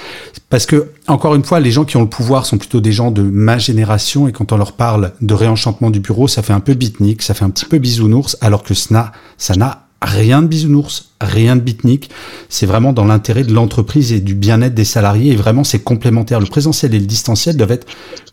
parce 0.50 0.66
que 0.66 0.90
encore 1.08 1.34
une 1.34 1.44
fois, 1.44 1.60
les 1.60 1.70
gens 1.70 1.84
qui 1.84 1.96
ont 1.96 2.02
le 2.02 2.08
pouvoir 2.08 2.44
sont 2.44 2.58
plutôt 2.58 2.80
des 2.80 2.92
gens 2.92 3.10
de 3.10 3.22
ma 3.22 3.58
génération 3.58 4.28
et 4.28 4.32
quand 4.32 4.52
on 4.52 4.58
leur 4.58 4.72
parle 4.72 5.12
de 5.22 5.32
réenchantement 5.32 5.90
du 5.90 6.00
bureau, 6.00 6.28
ça 6.28 6.42
fait 6.42 6.52
un 6.52 6.60
peu 6.60 6.74
bitnik, 6.74 7.22
ça 7.22 7.32
fait 7.32 7.44
un 7.44 7.50
petit 7.50 7.64
peu 7.64 7.78
bisounours, 7.78 8.36
alors 8.42 8.62
que 8.62 8.74
ça 8.74 9.12
n'a 9.56 9.83
rien 10.04 10.42
de 10.42 10.46
bisounours, 10.46 11.10
rien 11.20 11.56
de 11.56 11.60
bitnik. 11.60 12.10
C'est 12.48 12.66
vraiment 12.66 12.92
dans 12.92 13.04
l'intérêt 13.04 13.44
de 13.44 13.52
l'entreprise 13.52 14.12
et 14.12 14.20
du 14.20 14.34
bien-être 14.34 14.74
des 14.74 14.84
salariés. 14.84 15.32
Et 15.32 15.36
vraiment, 15.36 15.64
c'est 15.64 15.82
complémentaire. 15.82 16.40
Le 16.40 16.46
présentiel 16.46 16.94
et 16.94 16.98
le 16.98 17.06
distanciel 17.06 17.56
doivent 17.56 17.72
être 17.72 17.86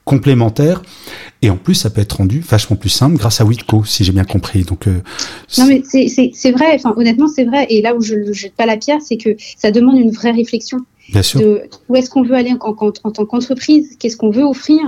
complémentaires. 0.05 0.81
Et 1.41 1.49
en 1.49 1.57
plus, 1.57 1.75
ça 1.75 1.89
peut 1.89 2.01
être 2.01 2.17
rendu 2.17 2.39
vachement 2.39 2.75
plus 2.75 2.89
simple 2.89 3.17
grâce 3.17 3.41
à 3.41 3.45
Witco, 3.45 3.83
si 3.83 4.03
j'ai 4.03 4.11
bien 4.11 4.23
compris. 4.23 4.63
Donc, 4.63 4.87
euh, 4.87 5.01
non, 5.57 5.65
mais 5.65 5.81
c'est 5.85 6.51
vrai. 6.51 6.73
Enfin, 6.75 6.93
honnêtement, 6.97 7.27
c'est 7.27 7.45
vrai. 7.45 7.65
Et 7.69 7.81
là 7.81 7.95
où 7.95 8.01
je 8.01 8.15
ne 8.15 8.31
jette 8.33 8.53
pas 8.53 8.65
la 8.65 8.77
pierre, 8.77 8.99
c'est 9.03 9.17
que 9.17 9.35
ça 9.57 9.71
demande 9.71 9.97
une 9.97 10.11
vraie 10.11 10.31
réflexion. 10.31 10.77
Sûr. 11.21 11.61
où 11.89 11.95
est-ce 11.95 12.09
qu'on 12.09 12.23
veut 12.23 12.35
aller 12.35 12.53
en, 12.61 12.75
en 13.03 13.11
tant 13.11 13.25
qu'entreprise? 13.25 13.97
Qu'est-ce 13.99 14.17
qu'on 14.17 14.31
veut 14.31 14.45
offrir 14.45 14.79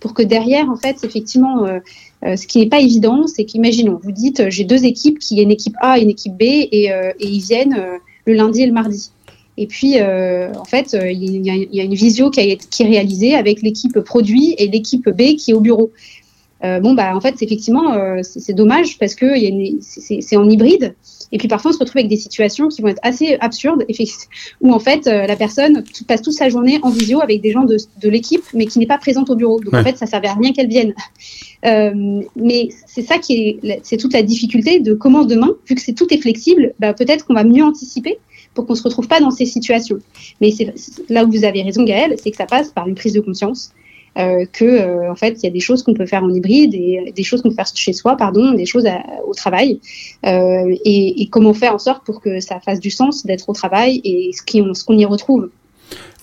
pour 0.00 0.14
que 0.14 0.22
derrière, 0.22 0.70
en 0.70 0.76
fait, 0.76 1.02
effectivement, 1.04 1.64
euh, 1.64 1.78
euh, 2.24 2.36
ce 2.36 2.46
qui 2.46 2.58
n'est 2.58 2.68
pas 2.68 2.80
évident, 2.80 3.26
c'est 3.26 3.44
qu'imaginons, 3.44 3.98
vous 4.02 4.12
dites, 4.12 4.40
euh, 4.40 4.50
j'ai 4.50 4.64
deux 4.64 4.84
équipes, 4.84 5.18
qui 5.18 5.40
est 5.40 5.42
une 5.42 5.50
équipe 5.50 5.74
A 5.80 5.98
et 5.98 6.02
une 6.02 6.10
équipe 6.10 6.34
B, 6.34 6.42
et, 6.42 6.90
ils 7.20 7.40
viennent 7.40 7.76
le 8.26 8.32
lundi 8.34 8.62
et 8.62 8.66
le 8.66 8.72
mardi. 8.72 9.10
Et 9.58 9.66
puis, 9.66 9.94
en 10.02 10.64
fait, 10.64 10.94
il 10.94 11.46
y, 11.46 11.80
a 11.80 11.82
une 11.82 11.94
visio 11.94 12.30
qui, 12.30 12.40
est 12.40 12.84
réalisée 12.84 13.34
avec 13.34 13.62
l'équipe 13.62 13.98
produit 14.00 14.54
et 14.58 14.68
l'équipe 14.68 15.08
B 15.08 15.34
qui 15.36 15.52
est 15.52 15.54
au 15.54 15.60
bureau. 15.60 15.92
bon, 16.62 16.94
bah, 16.94 17.16
en 17.16 17.20
fait, 17.20 17.40
effectivement, 17.40 17.96
c'est 18.22 18.52
dommage 18.52 18.98
parce 18.98 19.14
que 19.14 19.26
c'est 19.80 20.36
en 20.36 20.48
hybride. 20.48 20.94
Et 21.32 21.38
puis 21.38 21.48
parfois, 21.48 21.70
on 21.70 21.74
se 21.74 21.78
retrouve 21.78 21.98
avec 21.98 22.08
des 22.08 22.16
situations 22.16 22.68
qui 22.68 22.82
vont 22.82 22.88
être 22.88 23.00
assez 23.02 23.36
absurdes, 23.40 23.84
où 24.60 24.72
en 24.72 24.78
fait, 24.78 25.06
la 25.06 25.36
personne 25.36 25.84
passe 26.06 26.22
toute 26.22 26.34
sa 26.34 26.48
journée 26.48 26.78
en 26.82 26.90
visio 26.90 27.20
avec 27.20 27.40
des 27.40 27.52
gens 27.52 27.64
de, 27.64 27.76
de 28.00 28.08
l'équipe, 28.08 28.44
mais 28.54 28.66
qui 28.66 28.78
n'est 28.78 28.86
pas 28.86 28.98
présente 28.98 29.30
au 29.30 29.36
bureau. 29.36 29.60
Donc 29.60 29.74
en 29.74 29.82
fait, 29.82 29.96
ça 29.96 30.06
ne 30.06 30.10
servait 30.10 30.28
à 30.28 30.34
rien 30.34 30.52
qu'elle 30.52 30.68
vienne. 30.68 30.94
mais 32.36 32.68
c'est 32.86 33.02
ça 33.02 33.18
qui 33.18 33.58
est, 33.62 33.80
c'est 33.82 33.96
toute 33.96 34.12
la 34.12 34.22
difficulté 34.22 34.80
de 34.80 34.94
comment 34.94 35.24
demain, 35.24 35.50
vu 35.68 35.74
que 35.74 35.80
c'est 35.80 35.94
tout 35.94 36.12
est 36.12 36.18
flexible, 36.18 36.74
bah, 36.78 36.94
peut-être 36.94 37.26
qu'on 37.26 37.34
va 37.34 37.44
mieux 37.44 37.64
anticiper 37.64 38.18
pour 38.54 38.66
qu'on 38.66 38.72
ne 38.72 38.78
se 38.78 38.82
retrouve 38.82 39.06
pas 39.06 39.20
dans 39.20 39.30
ces 39.30 39.46
situations. 39.46 39.98
Mais 40.40 40.50
c'est 40.50 40.74
là 41.08 41.24
où 41.24 41.30
vous 41.30 41.44
avez 41.44 41.62
raison, 41.62 41.84
Gaëlle, 41.84 42.16
c'est 42.22 42.30
que 42.30 42.36
ça 42.36 42.46
passe 42.46 42.70
par 42.70 42.88
une 42.88 42.94
prise 42.94 43.12
de 43.12 43.20
conscience. 43.20 43.72
Euh, 44.18 44.46
euh, 44.62 45.10
en 45.10 45.14
fait 45.14 45.38
il 45.42 45.44
y 45.44 45.46
a 45.46 45.50
des 45.50 45.60
choses 45.60 45.82
qu'on 45.82 45.92
peut 45.92 46.06
faire 46.06 46.22
en 46.22 46.30
hybride 46.30 46.70
des 46.70 47.22
choses 47.22 47.42
qu'on 47.42 47.50
peut 47.50 47.54
faire 47.54 47.66
chez 47.74 47.92
soi 47.92 48.16
pardon 48.16 48.52
des 48.52 48.66
choses 48.66 48.86
au 49.26 49.34
travail. 49.34 49.80
Euh, 50.24 50.74
et, 50.84 51.28
comment 51.30 51.52
faire 51.52 51.74
en 51.74 51.78
sorte 51.78 52.04
pour 52.04 52.20
que 52.20 52.40
ça 52.40 52.60
fasse 52.60 52.80
du 52.80 52.90
sens 52.90 53.26
d'être 53.26 53.48
au 53.48 53.52
travail 53.52 54.00
et 54.04 54.30
ce 54.32 54.84
qu'on 54.84 54.98
y 54.98 55.04
retrouve. 55.04 55.50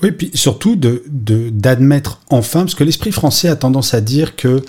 Oui 0.02 0.12
puis 0.12 0.32
surtout 0.34 0.76
d'admettre 0.76 2.22
enfin 2.30 2.62
parce 2.62 2.76
que 2.76 2.84
l'esprit 2.84 3.12
français 3.12 3.48
a 3.48 3.56
tendance 3.56 3.94
à 3.94 4.02
dire 4.02 4.36
que 4.36 4.64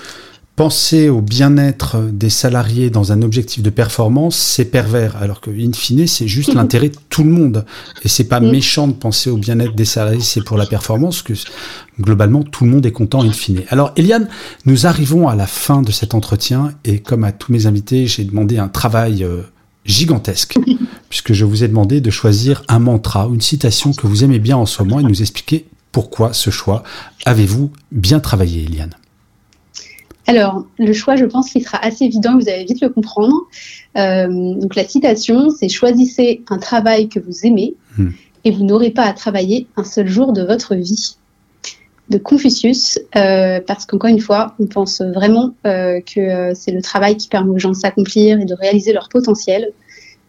penser 0.56 1.08
au 1.08 1.20
bien-être 1.20 2.00
des 2.12 2.30
salariés 2.30 2.88
dans 2.88 3.10
un 3.10 3.22
objectif 3.22 3.62
de 3.62 3.70
performance, 3.70 4.36
c'est 4.36 4.64
pervers, 4.64 5.16
alors 5.16 5.40
que 5.40 5.50
in 5.50 5.72
fine, 5.72 6.06
c'est 6.06 6.28
juste 6.28 6.54
l'intérêt 6.54 6.90
de 6.90 6.98
tout 7.08 7.24
le 7.24 7.30
monde. 7.30 7.64
Et 8.04 8.08
c'est 8.08 8.24
pas 8.24 8.40
méchant 8.40 8.86
de 8.86 8.92
penser 8.92 9.30
au 9.30 9.36
bien-être 9.36 9.74
des 9.74 9.84
salariés, 9.84 10.20
c'est 10.20 10.44
pour 10.44 10.56
la 10.56 10.66
performance, 10.66 11.22
que 11.22 11.32
globalement 12.00 12.42
tout 12.42 12.64
le 12.64 12.70
monde 12.70 12.86
est 12.86 12.92
content 12.92 13.22
in 13.22 13.32
fine. 13.32 13.62
Alors 13.68 13.92
Eliane, 13.96 14.28
nous 14.64 14.86
arrivons 14.86 15.28
à 15.28 15.34
la 15.34 15.46
fin 15.46 15.82
de 15.82 15.90
cet 15.90 16.14
entretien 16.14 16.72
et 16.84 17.00
comme 17.00 17.24
à 17.24 17.32
tous 17.32 17.52
mes 17.52 17.66
invités, 17.66 18.06
j'ai 18.06 18.24
demandé 18.24 18.58
un 18.58 18.68
travail 18.68 19.24
euh, 19.24 19.42
gigantesque, 19.84 20.56
puisque 21.08 21.32
je 21.32 21.44
vous 21.44 21.64
ai 21.64 21.68
demandé 21.68 22.00
de 22.00 22.10
choisir 22.10 22.62
un 22.68 22.78
mantra, 22.78 23.28
une 23.32 23.40
citation 23.40 23.92
que 23.92 24.06
vous 24.06 24.22
aimez 24.22 24.38
bien 24.38 24.56
en 24.56 24.66
ce 24.66 24.82
moment 24.82 25.00
et 25.00 25.02
nous 25.02 25.20
expliquer 25.20 25.66
pourquoi 25.90 26.32
ce 26.32 26.50
choix. 26.50 26.84
Avez-vous 27.24 27.72
bien 27.90 28.20
travaillé, 28.20 28.64
Eliane? 28.64 28.94
Alors, 30.26 30.64
le 30.78 30.92
choix, 30.92 31.16
je 31.16 31.26
pense 31.26 31.50
qu'il 31.50 31.62
sera 31.62 31.78
assez 31.84 32.04
évident, 32.04 32.38
vous 32.38 32.48
allez 32.48 32.64
vite 32.64 32.80
le 32.80 32.88
comprendre. 32.88 33.34
Euh, 33.96 34.54
donc, 34.54 34.74
la 34.74 34.84
citation, 34.84 35.50
c'est 35.50 35.68
choisissez 35.68 36.42
un 36.48 36.58
travail 36.58 37.08
que 37.08 37.20
vous 37.20 37.44
aimez 37.44 37.74
hmm. 37.98 38.10
et 38.44 38.50
vous 38.50 38.64
n'aurez 38.64 38.90
pas 38.90 39.04
à 39.04 39.12
travailler 39.12 39.66
un 39.76 39.84
seul 39.84 40.08
jour 40.08 40.32
de 40.32 40.42
votre 40.42 40.74
vie. 40.74 41.16
De 42.10 42.18
Confucius, 42.18 42.98
euh, 43.16 43.60
parce 43.66 43.86
qu'encore 43.86 44.10
une 44.10 44.20
fois, 44.20 44.54
on 44.58 44.66
pense 44.66 45.00
vraiment 45.00 45.54
euh, 45.66 46.00
que 46.02 46.52
c'est 46.54 46.70
le 46.70 46.82
travail 46.82 47.16
qui 47.16 47.28
permet 47.28 47.50
aux 47.50 47.58
gens 47.58 47.70
de 47.70 47.76
s'accomplir 47.76 48.40
et 48.40 48.44
de 48.44 48.54
réaliser 48.54 48.92
leur 48.92 49.08
potentiel. 49.08 49.72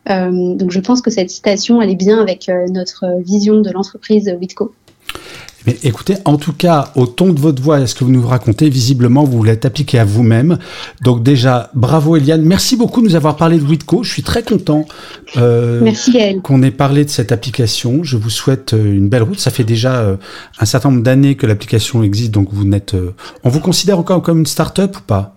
donc, 0.08 0.71
je 0.71 0.79
pense 0.79 1.01
que 1.01 1.12
cette 1.12 1.29
citation, 1.29 1.81
elle 1.81 1.89
est 1.89 1.95
bien 1.95 2.21
avec 2.21 2.49
notre 2.69 3.21
vision 3.21 3.60
de 3.60 3.71
l'entreprise 3.71 4.34
Witco. 4.39 4.73
Mais 5.65 5.78
écoutez, 5.84 6.15
en 6.25 6.38
tout 6.38 6.54
cas, 6.54 6.91
au 6.95 7.08
ton 7.08 7.34
de 7.34 7.39
votre 7.39 7.62
voix 7.62 7.80
et 7.80 7.88
ce 7.88 7.95
que 7.95 8.04
vous 8.04 8.12
nous 8.12 8.25
racontez, 8.25 8.69
visiblement, 8.69 9.23
vous 9.23 9.43
l'êtes 9.43 9.65
appliqué 9.65 9.97
à 9.97 10.06
vous-même. 10.06 10.60
Donc 11.01 11.23
déjà, 11.23 11.71
bravo 11.73 12.15
Eliane. 12.15 12.43
Merci 12.43 12.75
beaucoup 12.75 13.01
de 13.01 13.08
nous 13.08 13.15
avoir 13.15 13.36
parlé 13.36 13.58
de 13.58 13.63
Witco. 13.63 14.04
Je 14.04 14.12
suis 14.12 14.23
très 14.23 14.43
content 14.43 14.86
euh, 15.38 15.91
qu'on 16.43 16.62
ait 16.62 16.71
parlé 16.71 17.04
de 17.04 17.10
cette 17.10 17.32
application. 17.32 18.04
Je 18.04 18.17
vous 18.17 18.30
souhaite 18.30 18.73
euh, 18.73 18.93
une 18.93 19.10
belle 19.10 19.23
route. 19.23 19.39
Ça 19.39 19.51
fait 19.51 19.63
déjà 19.63 19.95
euh, 19.95 20.17
un 20.60 20.65
certain 20.65 20.89
nombre 20.91 21.04
d'années 21.04 21.36
que 21.36 21.47
l'application 21.47 22.04
existe, 22.04 22.32
donc 22.32 22.49
vous 22.51 22.65
n'êtes... 22.65 22.93
Euh, 22.93 23.15
on 23.43 23.49
vous 23.49 23.60
considère 23.60 23.97
encore 23.97 24.21
comme 24.21 24.39
une 24.39 24.45
start-up 24.45 24.97
ou 24.97 25.01
pas? 25.01 25.36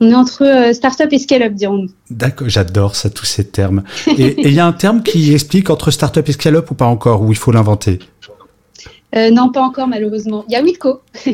On 0.00 0.10
est 0.10 0.14
entre 0.14 0.72
start-up 0.74 1.08
et 1.12 1.18
scale-up, 1.18 1.54
dirons-nous. 1.54 1.88
D'accord, 2.10 2.48
j'adore 2.48 2.96
ça, 2.96 3.10
tous 3.10 3.24
ces 3.24 3.44
termes. 3.44 3.84
Et 4.18 4.46
il 4.46 4.52
y 4.52 4.60
a 4.60 4.66
un 4.66 4.72
terme 4.72 5.02
qui 5.02 5.32
explique 5.34 5.70
entre 5.70 5.90
start-up 5.90 6.28
et 6.28 6.32
scale-up 6.32 6.70
ou 6.70 6.74
pas 6.74 6.86
encore, 6.86 7.22
ou 7.22 7.30
il 7.30 7.38
faut 7.38 7.52
l'inventer? 7.52 8.00
Euh, 9.16 9.30
non, 9.30 9.50
pas 9.50 9.62
encore 9.62 9.86
malheureusement. 9.86 10.44
Il 10.48 10.52
y 10.52 10.56
a 10.56 10.62
Witco. 10.62 11.00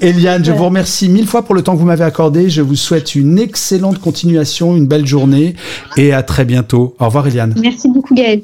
Eliane, 0.00 0.44
je 0.44 0.52
vous 0.52 0.64
remercie 0.64 1.08
mille 1.08 1.26
fois 1.26 1.42
pour 1.42 1.54
le 1.54 1.62
temps 1.62 1.74
que 1.74 1.78
vous 1.78 1.86
m'avez 1.86 2.04
accordé. 2.04 2.48
Je 2.48 2.62
vous 2.62 2.76
souhaite 2.76 3.14
une 3.14 3.38
excellente 3.38 3.98
continuation, 3.98 4.76
une 4.76 4.86
belle 4.86 5.06
journée 5.06 5.54
et 5.96 6.12
à 6.12 6.22
très 6.22 6.44
bientôt. 6.44 6.94
Au 6.98 7.06
revoir 7.06 7.26
Eliane. 7.26 7.54
Merci 7.60 7.88
beaucoup 7.90 8.14
Gaël. 8.14 8.42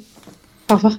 Au 0.71 0.75
revoir. 0.75 0.95